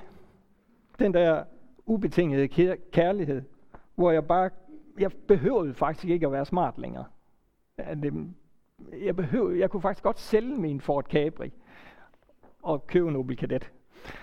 den 1.00 1.14
der 1.14 1.44
ubetingede 1.86 2.48
kærlighed, 2.92 3.42
hvor 3.96 4.12
jeg 4.12 4.28
bare, 4.28 4.50
jeg 5.00 5.12
behøvede 5.28 5.74
faktisk 5.74 6.06
ikke 6.06 6.26
at 6.26 6.32
være 6.32 6.46
smart 6.46 6.78
længere. 6.78 7.06
Jeg, 9.02 9.16
behøvede, 9.16 9.60
jeg 9.60 9.70
kunne 9.70 9.82
faktisk 9.82 10.04
godt 10.04 10.20
sælge 10.20 10.56
min 10.56 10.82
Ford 10.82 11.06
Capri 11.06 11.52
og 12.64 12.88
købe 12.88 13.10
en 13.10 13.16
Opel 13.16 13.38
Kadett. 13.38 13.72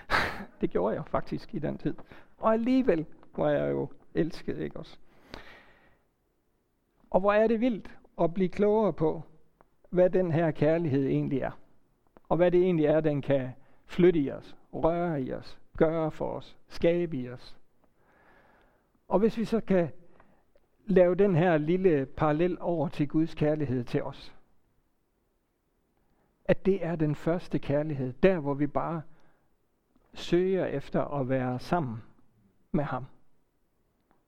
det 0.61 0.69
gjorde 0.69 0.95
jeg 0.95 1.05
faktisk 1.05 1.55
i 1.55 1.59
den 1.59 1.77
tid. 1.77 1.93
Og 2.37 2.53
alligevel 2.53 3.05
var 3.37 3.49
jeg 3.49 3.71
jo 3.71 3.89
elsket, 4.13 4.59
ikke 4.59 4.77
også? 4.77 4.97
Og 7.09 7.19
hvor 7.19 7.33
er 7.33 7.47
det 7.47 7.61
vildt 7.61 7.91
at 8.21 8.33
blive 8.33 8.49
klogere 8.49 8.93
på, 8.93 9.23
hvad 9.89 10.09
den 10.09 10.31
her 10.31 10.51
kærlighed 10.51 11.05
egentlig 11.05 11.39
er. 11.39 11.51
Og 12.29 12.37
hvad 12.37 12.51
det 12.51 12.61
egentlig 12.63 12.85
er, 12.85 12.99
den 12.99 13.21
kan 13.21 13.49
flytte 13.85 14.19
i 14.19 14.31
os, 14.31 14.55
røre 14.73 15.21
i 15.21 15.33
os, 15.33 15.59
gøre 15.77 16.11
for 16.11 16.31
os, 16.31 16.57
skabe 16.67 17.17
i 17.17 17.29
os. 17.29 17.57
Og 19.07 19.19
hvis 19.19 19.37
vi 19.37 19.45
så 19.45 19.59
kan 19.59 19.89
lave 20.85 21.15
den 21.15 21.35
her 21.35 21.57
lille 21.57 22.05
parallel 22.05 22.57
over 22.59 22.87
til 22.87 23.07
Guds 23.07 23.35
kærlighed 23.35 23.83
til 23.83 24.03
os. 24.03 24.35
At 26.49 26.65
det 26.65 26.85
er 26.85 26.95
den 26.95 27.15
første 27.15 27.59
kærlighed, 27.59 28.13
der 28.13 28.39
hvor 28.39 28.53
vi 28.53 28.67
bare 28.67 29.01
søger 30.13 30.65
efter 30.65 31.01
at 31.01 31.29
være 31.29 31.59
sammen 31.59 32.03
med 32.71 32.83
ham. 32.83 33.05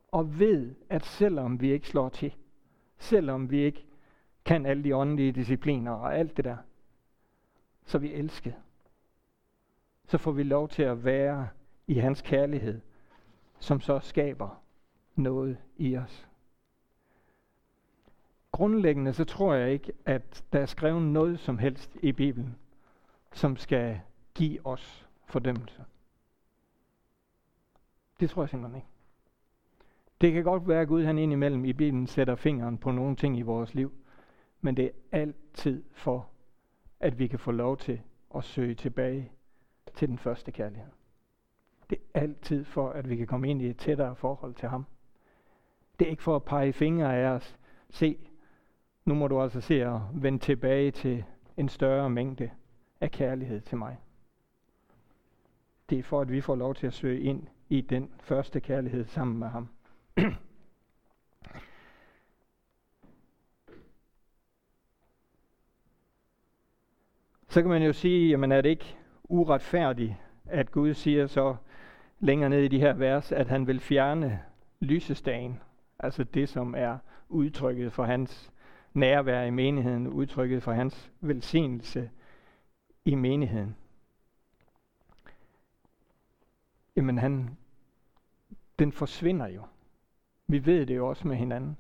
Og 0.08 0.40
ved, 0.40 0.76
at 0.90 1.06
selvom 1.06 1.62
vi 1.62 1.72
ikke 1.72 1.88
slår 1.88 2.10
til, 2.10 2.36
selvom 2.98 3.52
vi 3.52 3.60
ikke 3.60 3.86
kan 4.46 4.66
alle 4.66 4.84
de 4.84 4.96
åndelige 4.96 5.32
discipliner 5.32 5.92
og 5.92 6.18
alt 6.18 6.38
det 6.38 6.46
der, 6.46 6.58
så 7.86 7.98
vi 7.98 8.14
elsket. 8.14 8.56
Så 10.08 10.18
får 10.18 10.32
vi 10.32 10.44
lov 10.44 10.70
til 10.70 10.84
at 10.84 11.06
være 11.06 11.48
i 11.88 11.94
hans 11.94 12.22
kærlighed, 12.22 12.82
som 13.60 13.80
så 13.80 14.00
skaber 14.00 14.64
noget 15.16 15.58
i 15.78 15.98
os. 15.98 16.28
Grundlæggende 18.52 19.14
så 19.14 19.24
tror 19.24 19.54
jeg 19.54 19.72
ikke, 19.72 19.94
at 20.06 20.44
der 20.54 20.60
er 20.60 20.66
skrevet 20.66 21.02
noget 21.02 21.40
som 21.40 21.58
helst 21.58 21.98
i 22.02 22.12
Bibelen, 22.12 22.56
som 23.34 23.58
skal 23.58 24.00
give 24.34 24.66
os 24.66 25.08
fordømmelse. 25.26 25.86
Det 28.20 28.30
tror 28.30 28.42
jeg 28.42 28.50
simpelthen 28.50 28.76
ikke. 28.76 28.88
Det 30.22 30.34
kan 30.34 30.44
godt 30.44 30.68
være, 30.68 30.82
at 30.82 30.88
Gud 30.88 31.04
han 31.04 31.18
indimellem 31.18 31.66
i 31.66 31.74
Bibelen 31.74 32.08
sætter 32.08 32.36
fingeren 32.36 32.78
på 32.78 32.92
nogle 32.92 33.16
ting 33.16 33.38
i 33.38 33.42
vores 33.42 33.74
liv, 33.74 33.94
men 34.62 34.78
det 34.78 34.86
er 34.86 34.92
altid 35.12 35.84
for, 35.92 36.30
at 37.00 37.20
vi 37.20 37.28
kan 37.28 37.40
få 37.40 37.52
lov 37.52 37.78
til 37.78 38.02
at 38.36 38.44
søge 38.44 38.76
tilbage 38.76 39.32
til 39.96 40.08
den 40.08 40.18
første 40.18 40.52
kærlighed. 40.52 40.92
Det 41.90 41.98
er 42.14 42.20
altid 42.22 42.66
for, 42.66 42.90
at 42.90 43.10
vi 43.10 43.16
kan 43.16 43.28
komme 43.28 43.50
ind 43.50 43.62
i 43.62 43.70
et 43.70 43.78
tættere 43.78 44.16
forhold 44.16 44.54
til 44.54 44.70
ham. 44.70 44.86
Det 46.00 46.06
er 46.06 46.10
ikke 46.10 46.24
for 46.24 46.36
at 46.36 46.44
pege 46.44 46.74
fingre 46.74 47.18
af 47.18 47.26
os. 47.26 47.58
Se, 47.90 48.18
nu 49.06 49.14
må 49.14 49.28
du 49.28 49.42
altså 49.42 49.62
se 49.62 49.86
at 49.86 50.00
vende 50.14 50.40
tilbage 50.40 50.92
til 50.92 51.24
en 51.58 51.70
større 51.70 52.10
mængde 52.10 52.52
af 53.02 53.12
kærlighed 53.12 53.62
til 53.62 53.78
mig. 53.78 53.98
Det 55.90 56.00
er 56.00 56.04
for, 56.04 56.22
at 56.22 56.32
vi 56.32 56.42
får 56.42 56.56
lov 56.56 56.76
til 56.76 56.88
at 56.88 56.94
søge 56.94 57.22
ind 57.22 57.48
i 57.70 57.82
den 57.82 58.12
første 58.20 58.60
kærlighed 58.60 59.06
sammen 59.06 59.40
med 59.40 59.48
ham. 59.48 59.70
Så 67.48 67.62
kan 67.62 67.70
man 67.70 67.84
jo 67.84 67.94
sige, 67.94 68.30
jamen 68.30 68.52
er 68.52 68.62
det 68.62 68.70
ikke 68.70 68.98
uretfærdig, 69.24 70.22
at 70.46 70.72
Gud 70.72 70.94
siger 70.94 71.28
så 71.28 71.56
længere 72.20 72.50
ned 72.50 72.60
i 72.60 72.68
de 72.68 72.80
her 72.80 72.94
vers, 72.94 73.32
at 73.32 73.48
han 73.48 73.68
vil 73.68 73.80
fjerne 73.80 74.42
lysestagen, 74.80 75.60
altså 76.00 76.24
det, 76.24 76.50
som 76.50 76.76
er 76.78 76.98
udtrykket 77.30 77.94
for 77.94 78.04
hans 78.04 78.52
nærvær 78.94 79.44
i 79.44 79.50
menigheden, 79.50 80.08
udtrykket 80.08 80.64
for 80.64 80.72
hans 80.72 81.12
velsignelse 81.22 82.12
i 83.06 83.16
menigheden. 83.16 83.76
Jamen 86.96 87.18
han, 87.18 87.58
den 88.80 88.92
forsvinder 88.92 89.48
jo. 89.48 89.64
Vi 90.48 90.66
ved 90.66 90.86
det 90.86 90.96
jo 90.96 91.10
også 91.10 91.28
med 91.28 91.36
hinanden, 91.36 91.78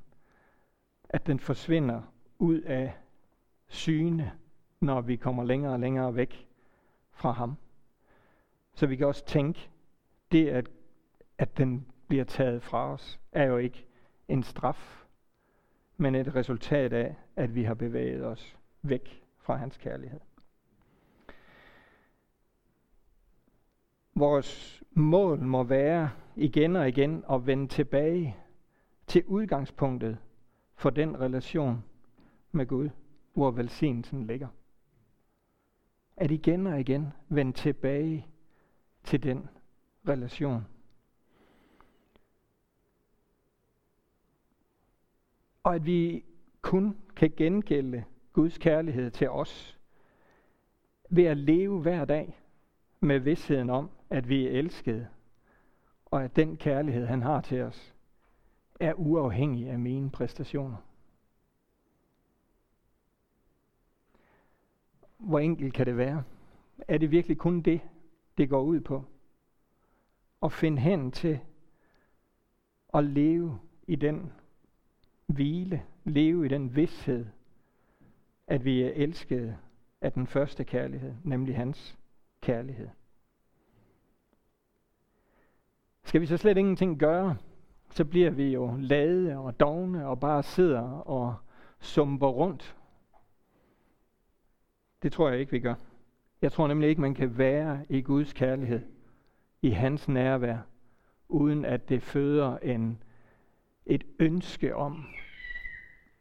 at 1.09 1.27
den 1.27 1.39
forsvinder 1.39 2.01
ud 2.39 2.61
af 2.61 2.93
syne, 3.67 4.31
når 4.79 5.01
vi 5.01 5.15
kommer 5.15 5.43
længere 5.43 5.73
og 5.73 5.79
længere 5.79 6.15
væk 6.15 6.47
fra 7.11 7.31
ham. 7.31 7.57
Så 8.73 8.87
vi 8.87 8.95
kan 8.95 9.07
også 9.07 9.25
tænke, 9.25 9.69
det 10.31 10.47
at, 10.47 10.69
at 11.37 11.57
den 11.57 11.85
bliver 12.07 12.23
taget 12.23 12.63
fra 12.63 12.93
os, 12.93 13.19
er 13.31 13.43
jo 13.43 13.57
ikke 13.57 13.85
en 14.27 14.43
straf, 14.43 15.00
men 16.01 16.15
et 16.15 16.35
resultat 16.35 16.93
af, 16.93 17.15
at 17.35 17.55
vi 17.55 17.63
har 17.63 17.73
bevæget 17.73 18.25
os 18.25 18.57
væk 18.81 19.23
fra 19.37 19.55
hans 19.55 19.77
kærlighed. 19.77 20.19
Vores 24.15 24.83
mål 24.91 25.39
må 25.39 25.63
være 25.63 26.11
igen 26.35 26.75
og 26.75 26.87
igen 26.87 27.23
at 27.31 27.47
vende 27.47 27.67
tilbage 27.67 28.37
til 29.07 29.25
udgangspunktet 29.25 30.17
for 30.75 30.89
den 30.89 31.19
relation 31.19 31.83
med 32.51 32.65
Gud, 32.65 32.89
hvor 33.33 33.51
velsignelsen 33.51 34.27
ligger. 34.27 34.47
At 36.17 36.31
igen 36.31 36.67
og 36.67 36.79
igen 36.79 37.13
vende 37.29 37.51
tilbage 37.51 38.27
til 39.03 39.23
den 39.23 39.49
relation. 40.07 40.65
Og 45.63 45.75
at 45.75 45.85
vi 45.85 46.25
kun 46.61 46.97
kan 47.15 47.33
gengælde 47.37 48.03
Guds 48.33 48.57
kærlighed 48.57 49.11
til 49.11 49.29
os 49.29 49.79
ved 51.09 51.23
at 51.23 51.37
leve 51.37 51.81
hver 51.81 52.05
dag 52.05 52.39
med 52.99 53.19
vidsheden 53.19 53.69
om, 53.69 53.89
at 54.09 54.29
vi 54.29 54.47
er 54.47 54.51
elskede, 54.51 55.07
og 56.05 56.23
at 56.23 56.35
den 56.35 56.57
kærlighed, 56.57 57.05
han 57.05 57.21
har 57.21 57.41
til 57.41 57.61
os, 57.61 57.95
er 58.79 58.93
uafhængig 58.93 59.69
af 59.69 59.79
mine 59.79 60.11
præstationer. 60.11 60.77
Hvor 65.17 65.39
enkelt 65.39 65.73
kan 65.73 65.85
det 65.85 65.97
være? 65.97 66.23
Er 66.87 66.97
det 66.97 67.11
virkelig 67.11 67.37
kun 67.37 67.61
det, 67.61 67.81
det 68.37 68.49
går 68.49 68.61
ud 68.61 68.79
på? 68.79 69.05
At 70.43 70.51
finde 70.51 70.81
hen 70.81 71.11
til 71.11 71.39
at 72.93 73.03
leve 73.03 73.59
i 73.87 73.95
den 73.95 74.31
hvile, 75.31 75.83
leve 76.03 76.45
i 76.45 76.49
den 76.49 76.75
vidshed, 76.75 77.25
at 78.47 78.65
vi 78.65 78.81
er 78.81 78.89
elskede 78.89 79.57
af 80.01 80.11
den 80.11 80.27
første 80.27 80.63
kærlighed, 80.63 81.13
nemlig 81.23 81.55
hans 81.55 81.97
kærlighed. 82.41 82.89
Skal 86.03 86.21
vi 86.21 86.25
så 86.25 86.37
slet 86.37 86.57
ingenting 86.57 86.99
gøre, 86.99 87.37
så 87.89 88.05
bliver 88.05 88.29
vi 88.29 88.53
jo 88.53 88.75
lade 88.79 89.37
og 89.37 89.59
dogne 89.59 90.07
og 90.07 90.19
bare 90.19 90.43
sidder 90.43 90.81
og 90.91 91.35
sumper 91.79 92.27
rundt. 92.27 92.75
Det 95.03 95.11
tror 95.11 95.29
jeg 95.29 95.39
ikke, 95.39 95.51
vi 95.51 95.59
gør. 95.59 95.75
Jeg 96.41 96.51
tror 96.51 96.67
nemlig 96.67 96.89
ikke, 96.89 97.01
man 97.01 97.13
kan 97.13 97.37
være 97.37 97.85
i 97.89 98.01
Guds 98.01 98.33
kærlighed, 98.33 98.81
i 99.61 99.69
hans 99.69 100.07
nærvær, 100.07 100.57
uden 101.29 101.65
at 101.65 101.89
det 101.89 102.01
føder 102.01 102.57
en, 102.57 103.03
et 103.85 104.03
ønske 104.19 104.75
om 104.75 105.05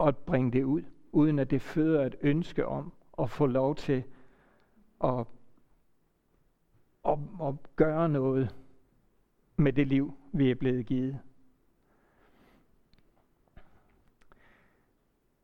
at 0.00 0.16
bringe 0.16 0.52
det 0.52 0.64
ud, 0.64 0.82
uden 1.12 1.38
at 1.38 1.50
det 1.50 1.62
føder 1.62 2.06
et 2.06 2.16
ønske 2.20 2.66
om 2.66 2.92
at 3.18 3.30
få 3.30 3.46
lov 3.46 3.74
til 3.76 4.04
at, 5.04 5.26
at, 7.08 7.18
at 7.42 7.54
gøre 7.76 8.08
noget 8.08 8.56
med 9.56 9.72
det 9.72 9.86
liv, 9.86 10.14
vi 10.32 10.50
er 10.50 10.54
blevet 10.54 10.86
givet. 10.86 11.18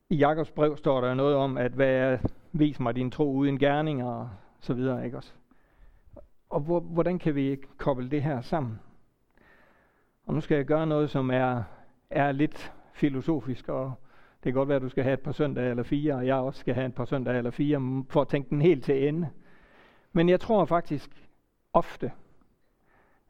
I 0.09 0.15
Jakobs 0.15 0.51
brev 0.51 0.77
står 0.77 1.01
der 1.01 1.13
noget 1.13 1.35
om, 1.35 1.57
at 1.57 1.71
hvad 1.71 1.89
er, 1.89 2.17
vis 2.51 2.79
mig 2.79 2.95
din 2.95 3.11
tro 3.11 3.33
uden 3.33 3.59
gerninger 3.59 4.05
og 4.05 4.29
så 4.59 4.73
videre, 4.73 5.05
ikke 5.05 5.17
også? 5.17 5.33
Og 6.49 6.59
hvor, 6.59 6.79
hvordan 6.79 7.19
kan 7.19 7.35
vi 7.35 7.57
koble 7.77 8.09
det 8.09 8.23
her 8.23 8.41
sammen? 8.41 8.79
Og 10.25 10.33
nu 10.33 10.41
skal 10.41 10.55
jeg 10.55 10.65
gøre 10.65 10.87
noget, 10.87 11.09
som 11.09 11.29
er, 11.29 11.63
er 12.09 12.31
lidt 12.31 12.73
filosofisk, 12.93 13.69
og 13.69 13.93
kan 14.53 14.59
godt 14.59 14.69
være, 14.69 14.75
at 14.75 14.81
du 14.81 14.89
skal 14.89 15.03
have 15.03 15.13
et 15.13 15.19
par 15.19 15.31
søndage 15.31 15.69
eller 15.69 15.83
fire, 15.83 16.13
og 16.13 16.27
jeg 16.27 16.35
også 16.35 16.59
skal 16.59 16.73
have 16.73 16.87
et 16.87 16.95
par 16.95 17.05
søndage 17.05 17.37
eller 17.37 17.51
fire, 17.51 17.77
mm, 17.77 18.05
for 18.05 18.21
at 18.21 18.27
tænke 18.27 18.49
den 18.49 18.61
helt 18.61 18.83
til 18.83 19.07
ende. 19.07 19.29
Men 20.13 20.29
jeg 20.29 20.39
tror 20.39 20.65
faktisk 20.65 21.29
ofte, 21.73 22.11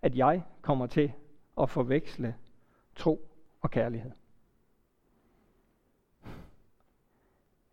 at 0.02 0.16
jeg 0.16 0.44
kommer 0.62 0.88
til 0.88 1.12
at 1.62 1.70
forveksle 1.70 2.36
tro 2.96 3.30
og 3.62 3.72
kærlighed. 3.72 4.12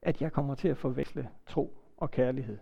At 0.02 0.22
jeg 0.22 0.33
kommer 0.33 0.54
til 0.54 0.68
at 0.68 0.76
forveksle 0.76 1.28
tro 1.46 1.78
og 1.96 2.11
kærlighed. 2.11 2.59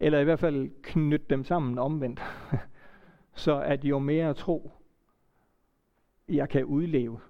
Eller 0.00 0.18
i 0.18 0.24
hvert 0.24 0.40
fald 0.40 0.82
knytte 0.82 1.26
dem 1.30 1.44
sammen 1.44 1.78
omvendt. 1.78 2.20
Så 3.34 3.60
at 3.60 3.84
jo 3.84 3.98
mere 3.98 4.34
tro 4.34 4.72
jeg 6.28 6.48
kan 6.48 6.64
udleve, 6.64 7.20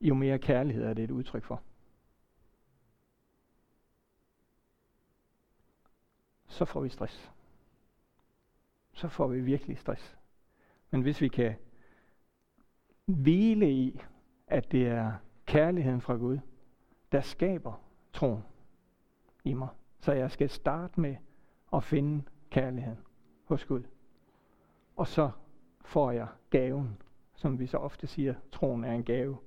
jo 0.00 0.14
mere 0.14 0.38
kærlighed 0.38 0.84
er 0.84 0.94
det 0.94 1.04
et 1.04 1.10
udtryk 1.10 1.44
for. 1.44 1.62
Så 6.46 6.64
får 6.64 6.80
vi 6.80 6.88
stress 6.88 7.32
så 8.98 9.08
får 9.08 9.26
vi 9.26 9.40
virkelig 9.40 9.78
stress. 9.78 10.16
Men 10.90 11.02
hvis 11.02 11.20
vi 11.20 11.28
kan 11.28 11.54
hvile 13.06 13.70
i, 13.70 14.00
at 14.46 14.72
det 14.72 14.86
er 14.86 15.12
kærligheden 15.46 16.00
fra 16.00 16.14
Gud, 16.14 16.38
der 17.12 17.20
skaber 17.20 17.82
troen 18.12 18.42
i 19.44 19.54
mig, 19.54 19.68
så 20.00 20.12
jeg 20.12 20.30
skal 20.30 20.50
starte 20.50 21.00
med 21.00 21.16
at 21.72 21.84
finde 21.84 22.24
kærligheden 22.50 22.98
hos 23.44 23.64
Gud. 23.64 23.82
Og 24.96 25.06
så 25.06 25.30
får 25.84 26.10
jeg 26.10 26.28
gaven, 26.50 27.02
som 27.34 27.58
vi 27.58 27.66
så 27.66 27.76
ofte 27.76 28.06
siger, 28.06 28.34
troen 28.52 28.84
er 28.84 28.92
en 28.92 29.04
gave 29.04 29.38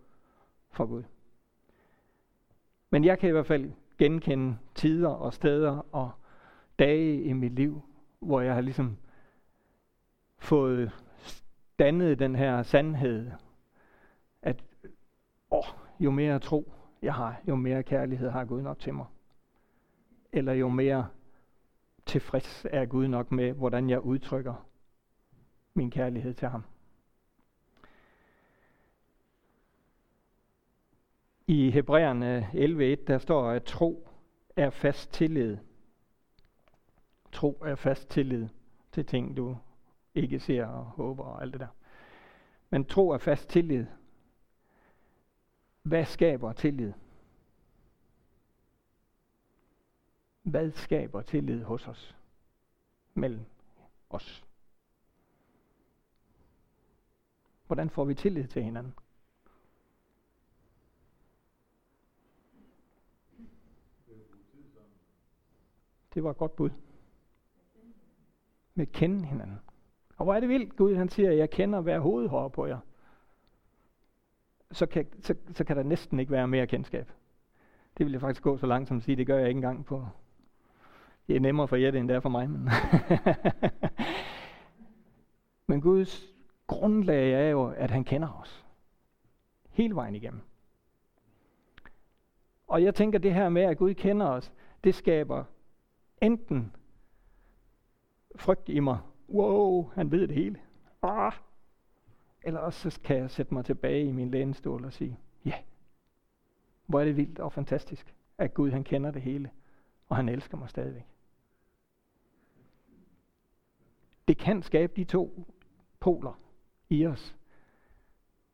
for 0.72 0.86
Gud. 0.86 1.04
Men 2.90 3.06
jeg 3.06 3.20
kan 3.20 3.30
i 3.30 3.32
hvert 3.32 3.46
fald 3.46 3.72
genkende 3.98 4.58
tider 4.76 5.10
og 5.10 5.34
steder 5.34 5.86
og 5.92 6.12
dage 6.80 7.24
i 7.24 7.34
mit 7.34 7.52
liv, 7.52 7.82
hvor 8.20 8.42
jeg 8.42 8.54
har 8.54 8.62
ligesom 8.62 8.98
fået 10.38 10.92
dannet 11.80 12.20
den 12.20 12.36
her 12.36 12.64
sandhed, 12.64 13.32
at 14.42 14.64
åh, 15.52 15.66
jo 16.00 16.12
mere 16.12 16.40
tro 16.40 16.74
jeg 17.02 17.14
har, 17.14 17.42
jo 17.48 17.56
mere 17.56 17.84
kærlighed 17.84 18.30
har 18.30 18.46
Gud 18.46 18.62
nok 18.62 18.80
til 18.80 18.94
mig. 18.94 19.06
Eller 20.32 20.54
jo 20.54 20.70
mere 20.70 21.08
tilfreds 22.06 22.66
er 22.70 22.86
Gud 22.86 23.08
nok 23.08 23.32
med, 23.32 23.54
hvordan 23.54 23.90
jeg 23.90 24.00
udtrykker 24.00 24.68
min 25.74 25.92
kærlighed 25.92 26.34
til 26.34 26.48
ham. 26.48 26.64
I 31.52 31.72
Hebræerne 31.72 32.50
11.1, 32.54 33.06
der 33.08 33.18
står, 33.18 33.50
at 33.50 33.64
tro 33.64 34.08
er 34.56 34.70
fast 34.70 35.14
tillid. 35.14 35.58
Tro 37.32 37.62
er 37.66 37.76
fast 37.76 38.10
tillid 38.10 38.48
til 38.92 39.06
ting, 39.06 39.38
du 39.38 39.58
ikke 40.16 40.40
ser 40.40 40.66
og 40.66 40.86
håber 40.86 41.24
og 41.24 41.42
alt 41.42 41.54
det 41.54 41.60
der. 41.60 41.68
Men 42.70 42.86
tro 42.86 43.10
er 43.10 43.18
fast 43.18 43.50
tillid. 43.50 43.86
Hvad 45.82 46.06
skaber 46.06 46.54
tillid? 46.54 46.94
Hvad 50.44 50.72
skaber 50.72 51.22
tillid 51.22 51.64
hos 51.64 51.88
os? 51.88 52.16
Mellem 53.14 53.46
os. 54.10 54.46
Hvordan 57.68 57.90
får 57.90 58.06
vi 58.06 58.14
tillid 58.14 58.48
til 58.48 58.64
hinanden? 58.64 58.94
Det 66.14 66.24
var 66.24 66.30
et 66.32 66.38
godt 66.38 66.56
bud. 66.56 66.70
Med 68.74 68.88
at 68.88 68.92
kende 68.92 69.26
hinanden. 69.26 69.60
Og 70.18 70.26
hvor 70.26 70.34
er 70.34 70.40
det 70.40 70.50
vildt, 70.50 70.76
Gud 70.76 70.96
han 70.96 71.10
siger, 71.10 71.32
jeg 71.32 71.50
kender 71.50 71.82
hver 71.82 72.00
hovedhår 72.00 72.48
på 72.48 72.66
jer. 72.66 72.80
Så 74.72 74.86
kan, 74.86 75.08
så, 75.22 75.36
så 75.54 75.64
kan 75.64 75.78
der 75.78 75.84
næsten 75.84 76.20
ikke 76.20 76.32
være 76.32 76.48
mere 76.48 76.68
kendskab. 76.68 77.12
Det 77.98 78.06
vil 78.06 78.12
jeg 78.12 78.22
faktisk 78.22 78.44
gå 78.44 78.58
så 78.58 78.66
langt 78.66 78.88
som 78.88 78.98
at 78.98 79.04
sige, 79.04 79.16
det 79.16 79.28
gør 79.28 79.38
jeg 79.38 79.48
ikke 79.48 79.58
engang 79.58 79.86
på 79.86 80.08
Det 81.28 81.36
er 81.36 81.40
nemmere 81.40 81.68
for 81.68 81.76
jer, 81.76 81.92
end 81.92 82.08
det 82.08 82.16
er 82.16 82.20
for 82.20 82.30
mig. 82.30 82.50
Men, 82.50 82.70
men 85.68 85.82
Guds 85.82 86.34
grundlag 86.68 87.34
er 87.34 87.50
jo, 87.50 87.68
at 87.68 87.92
han 87.92 88.04
kender 88.04 88.42
os. 88.42 88.66
Hele 89.70 89.96
vejen 89.96 90.16
igennem. 90.16 90.42
Og 92.72 92.84
jeg 92.84 92.96
tænker, 92.96 93.20
det 93.20 93.34
her 93.34 93.50
med, 93.50 93.62
at 93.62 93.78
Gud 93.78 93.94
kender 93.94 94.26
os, 94.26 94.54
det 94.84 94.96
skaber 94.96 95.44
enten 96.22 96.76
frygt 98.36 98.70
i 98.70 98.80
mig. 98.80 99.00
Wow, 99.30 99.90
han 99.90 100.12
ved 100.12 100.28
det 100.28 100.36
hele. 100.36 100.60
Ah. 101.02 101.34
Eller 102.44 102.60
også 102.60 102.90
så 102.90 103.02
kan 103.02 103.18
jeg 103.18 103.32
sætte 103.32 103.54
mig 103.54 103.66
tilbage 103.66 104.06
i 104.06 104.12
min 104.12 104.32
lænestol 104.32 104.86
og 104.86 104.94
sige, 104.94 105.20
ja, 105.46 105.50
yeah. 105.50 105.64
hvor 106.86 107.00
er 107.00 107.06
det 107.06 107.18
vildt 107.18 107.40
og 107.40 107.54
fantastisk, 107.54 108.16
at 108.38 108.54
Gud 108.54 108.72
han 108.72 108.84
kender 108.84 109.12
det 109.12 109.22
hele, 109.22 109.52
og 110.08 110.16
han 110.16 110.30
elsker 110.30 110.58
mig 110.58 110.70
stadigvæk. 110.70 111.06
Det 114.28 114.38
kan 114.38 114.64
skabe 114.64 114.94
de 114.96 115.04
to 115.04 115.46
poler 116.00 116.40
i 116.90 117.06
os. 117.06 117.36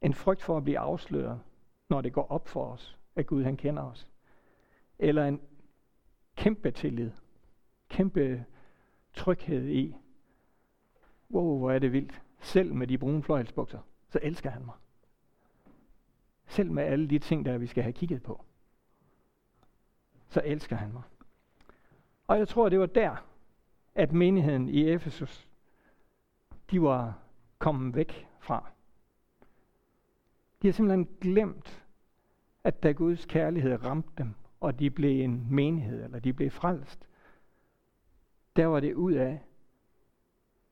En 0.01 0.13
frygt 0.13 0.41
for 0.41 0.57
at 0.57 0.63
blive 0.63 0.79
afsløret, 0.79 1.39
når 1.89 2.01
det 2.01 2.13
går 2.13 2.27
op 2.31 2.47
for 2.47 2.65
os, 2.65 2.97
at 3.17 3.27
Gud 3.27 3.43
han 3.43 3.57
kender 3.57 3.83
os. 3.83 4.07
Eller 4.99 5.25
en 5.25 5.41
kæmpe 6.35 6.71
tillid, 6.71 7.11
kæmpe 7.89 8.45
tryghed 9.13 9.67
i, 9.67 9.95
wow, 11.31 11.57
hvor 11.57 11.71
er 11.71 11.79
det 11.79 11.93
vildt. 11.93 12.21
Selv 12.39 12.73
med 12.73 12.87
de 12.87 12.97
brune 12.97 13.23
fløjelsbukser, 13.23 13.79
så 14.09 14.19
elsker 14.21 14.49
han 14.49 14.65
mig. 14.65 14.75
Selv 16.45 16.71
med 16.71 16.83
alle 16.83 17.07
de 17.07 17.19
ting, 17.19 17.45
der 17.45 17.57
vi 17.57 17.67
skal 17.67 17.83
have 17.83 17.93
kigget 17.93 18.23
på, 18.23 18.45
så 20.29 20.41
elsker 20.45 20.75
han 20.75 20.93
mig. 20.93 21.03
Og 22.27 22.37
jeg 22.37 22.47
tror, 22.47 22.69
det 22.69 22.79
var 22.79 22.85
der, 22.85 23.25
at 23.95 24.11
menigheden 24.11 24.69
i 24.69 24.89
Efesus, 24.89 25.47
de 26.71 26.81
var 26.81 27.19
kommet 27.59 27.95
væk 27.95 28.27
fra. 28.39 28.71
De 30.61 30.67
har 30.67 30.71
simpelthen 30.71 31.17
glemt, 31.21 31.86
at 32.67 32.83
da 32.83 32.91
Guds 32.91 33.25
kærlighed 33.25 33.83
ramte 33.83 34.09
dem, 34.17 34.33
og 34.59 34.79
de 34.79 34.89
blev 34.89 35.23
en 35.23 35.47
menighed, 35.49 36.03
eller 36.03 36.19
de 36.19 36.33
blev 36.33 36.51
frelst, 36.51 37.07
der 38.55 38.65
var 38.65 38.79
det 38.79 38.93
ud 38.93 39.13
af, 39.13 39.41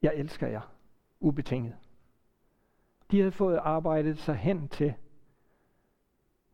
jeg 0.02 0.14
elsker 0.16 0.48
jer, 0.48 0.74
ubetinget. 1.20 1.76
De 3.12 3.20
havde 3.20 3.32
fået 3.32 3.58
arbejdet 3.58 4.18
sig 4.18 4.36
hen 4.36 4.68
til, 4.68 4.94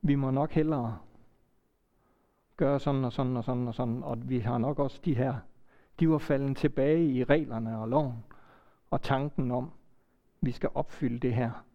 vi 0.01 0.15
må 0.15 0.31
nok 0.31 0.51
hellere 0.51 0.99
gøre 2.57 2.79
sådan 2.79 3.05
og 3.05 3.13
sådan 3.13 3.37
og 3.37 3.43
sådan 3.43 3.67
og 3.67 3.73
sådan, 3.73 4.03
og 4.03 4.29
vi 4.29 4.39
har 4.39 4.57
nok 4.57 4.79
også 4.79 5.01
de 5.05 5.15
her, 5.15 5.35
de 5.99 6.09
var 6.09 6.17
faldet 6.17 6.57
tilbage 6.57 7.05
i 7.05 7.23
reglerne 7.23 7.79
og 7.79 7.87
loven, 7.87 8.23
og 8.91 9.01
tanken 9.01 9.51
om, 9.51 9.71
vi 10.41 10.51
skal 10.51 10.69
opfylde 10.73 11.19
det 11.19 11.33
her, 11.33 11.65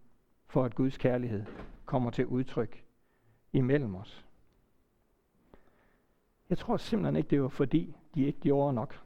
for 0.46 0.64
at 0.64 0.74
Guds 0.74 0.98
kærlighed 0.98 1.44
kommer 1.84 2.10
til 2.10 2.26
udtryk 2.26 2.86
imellem 3.56 3.94
os. 3.94 4.24
Jeg 6.50 6.58
tror 6.58 6.76
simpelthen 6.76 7.16
ikke, 7.16 7.30
det 7.30 7.42
var 7.42 7.48
fordi, 7.48 7.96
de 8.14 8.24
ikke 8.24 8.40
gjorde 8.40 8.74
nok. 8.74 9.02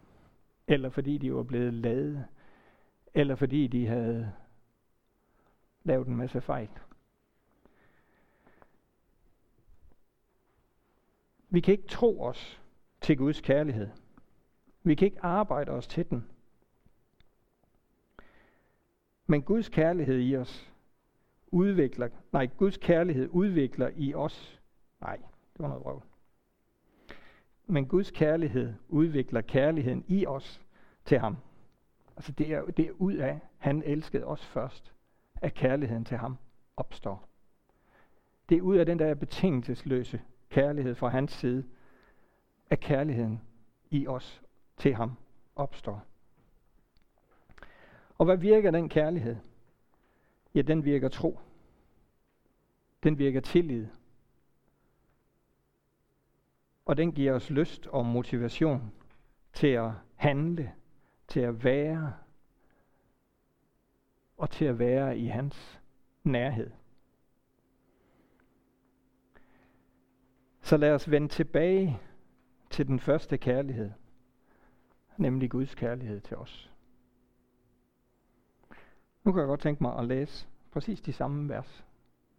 Eller 0.66 0.90
fordi 0.90 1.18
de 1.18 1.34
var 1.34 1.42
blevet 1.42 1.74
lavet. 1.74 2.26
Eller 3.14 3.34
fordi 3.34 3.66
de 3.66 3.86
havde 3.86 4.32
lavet 5.84 6.06
en 6.06 6.16
masse 6.16 6.40
fejl. 6.40 6.68
Vi 11.48 11.60
kan 11.60 11.72
ikke 11.72 11.88
tro 11.88 12.22
os 12.22 12.62
til 13.00 13.16
Guds 13.16 13.40
kærlighed. 13.40 13.88
Vi 14.82 14.94
kan 14.94 15.06
ikke 15.06 15.24
arbejde 15.24 15.70
os 15.70 15.86
til 15.86 16.10
den. 16.10 16.30
Men 19.26 19.42
Guds 19.42 19.68
kærlighed 19.68 20.20
i 20.20 20.36
os 20.36 20.69
udvikler, 21.50 22.08
nej, 22.32 22.46
Guds 22.46 22.76
kærlighed 22.76 23.28
udvikler 23.32 23.90
i 23.96 24.14
os, 24.14 24.60
nej, 25.00 25.16
det 25.52 25.58
var 25.58 25.68
noget 25.68 25.86
røv. 25.86 26.02
Men 27.66 27.86
Guds 27.86 28.10
kærlighed 28.10 28.74
udvikler 28.88 29.40
kærligheden 29.40 30.04
i 30.08 30.26
os 30.26 30.60
til 31.04 31.18
ham. 31.18 31.36
Altså 32.16 32.32
det 32.32 32.52
er, 32.52 32.64
det 32.64 32.86
er 32.86 32.92
ud 32.98 33.14
af, 33.14 33.40
han 33.58 33.82
elskede 33.82 34.24
os 34.24 34.46
først, 34.46 34.92
at 35.36 35.54
kærligheden 35.54 36.04
til 36.04 36.16
ham 36.16 36.36
opstår. 36.76 37.28
Det 38.48 38.58
er 38.58 38.62
ud 38.62 38.76
af 38.76 38.86
den 38.86 38.98
der 38.98 39.14
betingelsesløse 39.14 40.20
kærlighed 40.48 40.94
fra 40.94 41.08
hans 41.08 41.32
side, 41.32 41.64
at 42.70 42.80
kærligheden 42.80 43.40
i 43.90 44.06
os 44.06 44.42
til 44.76 44.94
ham 44.94 45.12
opstår. 45.56 46.02
Og 48.18 48.24
hvad 48.24 48.36
virker 48.36 48.70
den 48.70 48.88
kærlighed? 48.88 49.36
Ja, 50.54 50.62
den 50.62 50.84
virker 50.84 51.08
tro. 51.08 51.40
Den 53.02 53.18
virker 53.18 53.40
tillid. 53.40 53.86
Og 56.84 56.96
den 56.96 57.12
giver 57.12 57.32
os 57.32 57.50
lyst 57.50 57.86
og 57.86 58.06
motivation 58.06 58.92
til 59.52 59.66
at 59.66 59.90
handle, 60.14 60.72
til 61.28 61.40
at 61.40 61.64
være 61.64 62.14
og 64.36 64.50
til 64.50 64.64
at 64.64 64.78
være 64.78 65.18
i 65.18 65.26
hans 65.26 65.80
nærhed. 66.24 66.70
Så 70.62 70.76
lad 70.76 70.94
os 70.94 71.10
vende 71.10 71.28
tilbage 71.28 72.00
til 72.70 72.86
den 72.86 73.00
første 73.00 73.38
kærlighed, 73.38 73.90
nemlig 75.16 75.50
Guds 75.50 75.74
kærlighed 75.74 76.20
til 76.20 76.36
os. 76.36 76.69
Nu 79.24 79.32
kan 79.32 79.40
jeg 79.40 79.46
godt 79.46 79.60
tænke 79.60 79.82
mig 79.82 79.98
at 79.98 80.04
læse 80.04 80.48
præcis 80.72 81.00
de 81.00 81.12
samme 81.12 81.48
vers 81.48 81.84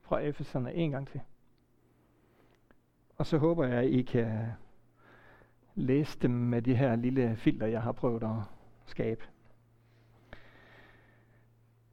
fra 0.02 0.20
Efeserne 0.20 0.74
en 0.74 0.92
gang 0.92 1.08
til. 1.08 1.22
Og 3.18 3.26
så 3.26 3.38
håber 3.38 3.66
jeg, 3.66 3.78
at 3.78 3.90
I 3.90 4.02
kan 4.02 4.48
læse 5.76 6.20
dem 6.20 6.32
med 6.32 6.62
de 6.62 6.76
her 6.76 6.96
lille 6.96 7.36
filter, 7.36 7.68
jeg 7.68 7.82
har 7.82 7.92
prøvet 7.92 8.24
at 8.24 8.36
skabe. 8.86 9.22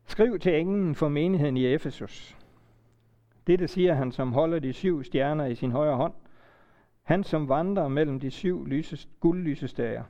Skriv 0.06 0.38
til 0.38 0.60
englen 0.60 0.94
for 0.94 1.08
menigheden 1.08 1.56
i 1.56 1.66
Efesus. 1.66 2.36
Dette 3.46 3.68
siger 3.68 3.94
han, 3.94 4.12
som 4.12 4.32
holder 4.32 4.58
de 4.58 4.72
syv 4.72 5.04
stjerner 5.04 5.46
i 5.46 5.54
sin 5.54 5.72
højre 5.72 5.96
hånd. 5.96 6.14
Han, 7.02 7.24
som 7.24 7.48
vandrer 7.48 7.88
mellem 7.88 8.20
de 8.20 8.30
syv 8.30 8.66
lyses, 8.66 9.08
guldlysestager. 9.20 10.04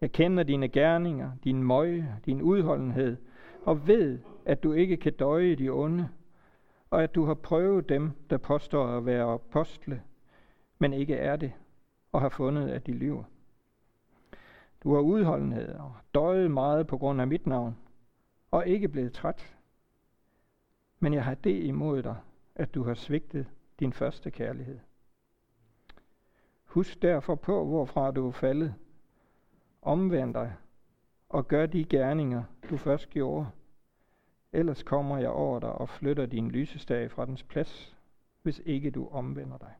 Jeg 0.00 0.12
kender 0.12 0.42
dine 0.42 0.68
gerninger, 0.68 1.32
din 1.44 1.62
møje, 1.62 2.20
din 2.26 2.42
udholdenhed, 2.42 3.16
og 3.68 3.86
ved, 3.86 4.18
at 4.44 4.62
du 4.62 4.72
ikke 4.72 4.96
kan 4.96 5.12
døje 5.12 5.54
de 5.54 5.68
onde, 5.68 6.08
og 6.90 7.02
at 7.02 7.14
du 7.14 7.24
har 7.24 7.34
prøvet 7.34 7.88
dem, 7.88 8.10
der 8.30 8.38
påstår 8.38 8.86
at 8.86 9.06
være 9.06 9.32
apostle, 9.32 10.02
men 10.78 10.92
ikke 10.92 11.14
er 11.14 11.36
det, 11.36 11.52
og 12.12 12.20
har 12.20 12.28
fundet, 12.28 12.68
at 12.68 12.86
de 12.86 12.92
lyver. 12.92 13.24
Du 14.82 14.94
har 14.94 15.00
udholdenhed 15.00 15.74
og 15.74 15.92
døjet 16.14 16.50
meget 16.50 16.86
på 16.86 16.98
grund 16.98 17.20
af 17.20 17.26
mit 17.26 17.46
navn, 17.46 17.76
og 18.50 18.66
ikke 18.66 18.88
blevet 18.88 19.12
træt. 19.12 19.56
Men 21.00 21.14
jeg 21.14 21.24
har 21.24 21.34
det 21.34 21.64
imod 21.64 22.02
dig, 22.02 22.16
at 22.54 22.74
du 22.74 22.82
har 22.82 22.94
svigtet 22.94 23.46
din 23.80 23.92
første 23.92 24.30
kærlighed. 24.30 24.78
Husk 26.64 27.02
derfor 27.02 27.34
på, 27.34 27.64
hvorfra 27.64 28.10
du 28.10 28.26
er 28.26 28.32
faldet. 28.32 28.74
Omvend 29.82 30.34
dig 30.34 30.52
og 31.28 31.48
gør 31.48 31.66
de 31.66 31.84
gerninger, 31.84 32.42
du 32.70 32.76
først 32.76 33.10
gjorde. 33.10 33.46
Ellers 34.52 34.82
kommer 34.82 35.18
jeg 35.18 35.30
over 35.30 35.60
dig 35.60 35.72
og 35.72 35.88
flytter 35.88 36.26
din 36.26 36.50
lysestage 36.50 37.08
fra 37.08 37.26
dens 37.26 37.42
plads, 37.42 37.96
hvis 38.42 38.62
ikke 38.64 38.90
du 38.90 39.08
omvender 39.08 39.58
dig. 39.58 39.74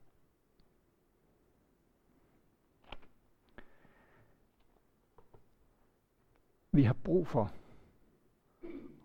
Vi 6.72 6.82
har 6.82 6.92
brug 6.92 7.26
for 7.26 7.52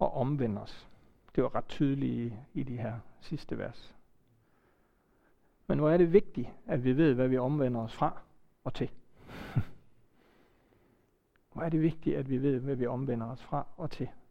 at 0.02 0.14
omvende 0.14 0.62
os. 0.62 0.90
Det 1.36 1.44
var 1.44 1.56
ret 1.56 1.68
tydeligt 1.68 2.34
i, 2.34 2.60
i 2.60 2.64
de 2.64 2.78
her 2.78 3.00
sidste 3.22 3.58
vers. 3.58 3.96
Men 5.68 5.78
nu 5.78 5.86
er 5.86 5.98
det 5.98 6.14
vigtigt, 6.14 6.50
at 6.68 6.84
vi 6.84 6.98
ved, 6.98 7.14
hvad 7.14 7.28
vi 7.28 7.38
omvender 7.38 7.82
os 7.82 7.94
fra 7.94 8.22
og 8.64 8.74
til. 8.74 8.90
Hvor 11.52 11.62
er 11.62 11.70
det 11.70 11.82
vigtigt, 11.82 12.18
at 12.18 12.30
vi 12.30 12.38
ved, 12.38 12.60
hvad 12.60 12.76
vi 12.76 12.86
omvender 12.86 13.28
os 13.28 13.44
fra 13.44 13.68
og 13.78 13.92
til. 13.92 14.10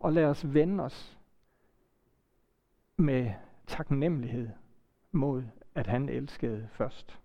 Og 0.00 0.12
lad 0.12 0.24
os 0.24 0.54
vende 0.54 0.84
os 0.84 1.18
med 2.96 3.32
taknemmelighed 3.66 4.50
mod, 5.12 5.44
at 5.74 5.86
han 5.86 6.08
elskede 6.08 6.68
først. 6.72 7.20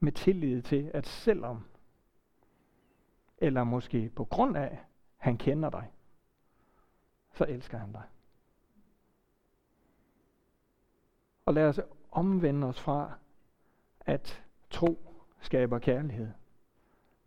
Med 0.00 0.12
tillid 0.12 0.62
til, 0.62 0.90
at 0.94 1.06
selvom, 1.06 1.64
eller 3.38 3.64
måske 3.64 4.10
på 4.16 4.24
grund 4.24 4.56
af, 4.56 4.84
han 5.16 5.38
kender 5.38 5.70
dig, 5.70 5.92
så 7.32 7.44
elsker 7.48 7.78
han 7.78 7.92
dig. 7.92 8.04
Og 11.46 11.54
lad 11.54 11.68
os 11.68 11.80
omvende 12.10 12.66
os 12.66 12.80
fra, 12.80 13.18
at 14.00 14.44
tro 14.70 15.14
skaber 15.40 15.78
kærlighed, 15.78 16.32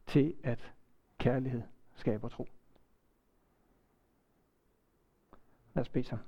til 0.08 0.36
at 0.44 0.74
kærlighed 1.24 1.62
skaber 1.96 2.30
tro. 2.30 2.48
Lad 5.74 5.82
os 5.82 5.90
bede 5.90 6.04
sammen. 6.04 6.28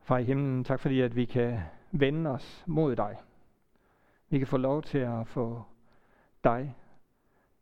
Far 0.00 0.18
i 0.18 0.24
himlen, 0.24 0.64
tak 0.64 0.80
fordi 0.80 1.00
at 1.00 1.16
vi 1.16 1.24
kan 1.24 1.60
vende 1.90 2.30
os 2.30 2.64
mod 2.66 2.96
dig. 2.96 3.20
Vi 4.28 4.38
kan 4.38 4.46
få 4.46 4.56
lov 4.56 4.82
til 4.82 4.98
at 4.98 5.28
få 5.28 5.62
dig 6.44 6.76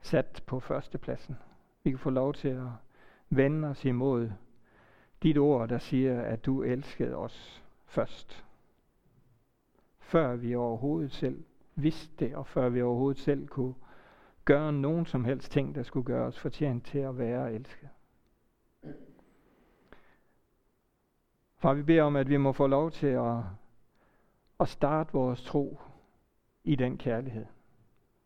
sat 0.01 0.43
på 0.47 0.61
førstepladsen. 0.61 1.37
Vi 1.83 1.91
kan 1.91 1.99
få 1.99 2.11
lov 2.11 2.35
til 2.35 2.49
at 2.49 2.69
vende 3.29 3.69
os 3.69 3.85
imod 3.85 4.31
dit 5.23 5.39
ord, 5.39 5.69
der 5.69 5.79
siger, 5.79 6.23
at 6.23 6.47
du 6.47 6.63
elskede 6.63 7.17
os 7.17 7.65
først. 7.87 8.45
Før 9.99 10.37
vi 10.37 10.55
overhovedet 10.55 11.13
selv 11.13 11.45
vidste 11.75 12.25
det, 12.25 12.35
og 12.35 12.47
før 12.47 12.69
vi 12.69 12.83
overhovedet 12.83 13.23
selv 13.23 13.49
kunne 13.49 13.75
gøre 14.44 14.72
nogen 14.72 15.07
som 15.07 15.24
helst 15.24 15.53
ting, 15.53 15.74
der 15.74 15.83
skulle 15.83 16.07
gøre 16.07 16.26
os 16.26 16.38
fortjent 16.38 16.85
til 16.85 16.98
at 16.98 17.18
være 17.18 17.53
elsket. 17.53 17.88
Far, 21.57 21.74
vi 21.74 21.83
beder 21.83 22.03
om, 22.03 22.16
at 22.16 22.29
vi 22.29 22.37
må 22.37 22.53
få 22.53 22.66
lov 22.66 22.90
til 22.90 23.07
at, 23.07 23.38
at 24.61 24.68
starte 24.68 25.12
vores 25.12 25.42
tro 25.42 25.81
i 26.64 26.76
den 26.76 26.98
kærlighed. 26.98 27.46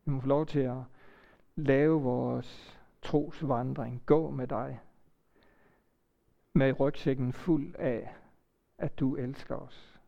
Vi 0.04 0.10
må 0.10 0.20
få 0.20 0.26
lov 0.26 0.46
til 0.46 0.60
at 0.60 0.82
lave 1.56 2.02
vores 2.02 2.80
trosvandring, 3.02 4.02
gå 4.06 4.30
med 4.30 4.46
dig, 4.46 4.80
med 6.52 6.80
rygsækken 6.80 7.32
fuld 7.32 7.74
af, 7.78 8.14
at 8.78 8.98
du 8.98 9.16
elsker 9.16 9.56
os. 9.56 10.00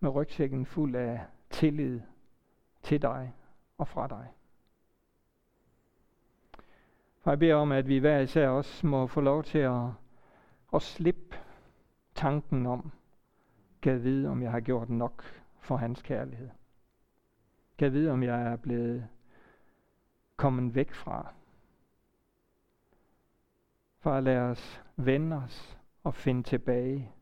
Med 0.00 0.10
rygsækken 0.10 0.66
fuld 0.66 0.96
af 0.96 1.20
tillid 1.50 2.00
til 2.82 3.02
dig 3.02 3.32
og 3.78 3.88
fra 3.88 4.08
dig. 4.08 4.28
For 7.22 7.30
jeg 7.30 7.38
beder 7.38 7.54
om, 7.54 7.72
at 7.72 7.88
vi 7.88 7.98
hver 7.98 8.18
især 8.18 8.48
også 8.48 8.86
må 8.86 9.06
få 9.06 9.20
lov 9.20 9.44
til 9.44 9.58
at, 9.58 9.88
at 10.74 10.82
slippe 10.82 11.36
tanken 12.14 12.66
om, 12.66 12.92
kan 13.82 14.02
vide, 14.02 14.28
om 14.28 14.42
jeg 14.42 14.50
har 14.50 14.60
gjort 14.60 14.90
nok 14.90 15.24
for 15.58 15.76
hans 15.76 16.02
kærlighed. 16.02 16.50
Kan 17.78 17.92
vide, 17.92 18.10
om 18.10 18.22
jeg 18.22 18.42
er 18.42 18.56
blevet 18.56 19.08
kommet 20.36 20.74
væk 20.74 20.92
fra. 20.92 21.32
For 23.98 24.12
at 24.12 24.22
lade 24.22 24.40
os 24.40 24.82
vende 24.96 25.36
os 25.36 25.78
og 26.04 26.14
finde 26.14 26.42
tilbage 26.42 27.12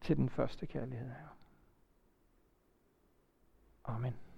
til 0.00 0.16
den 0.16 0.28
første 0.28 0.66
kærlighed 0.66 1.08
her. 1.08 1.36
Amen. 3.84 4.29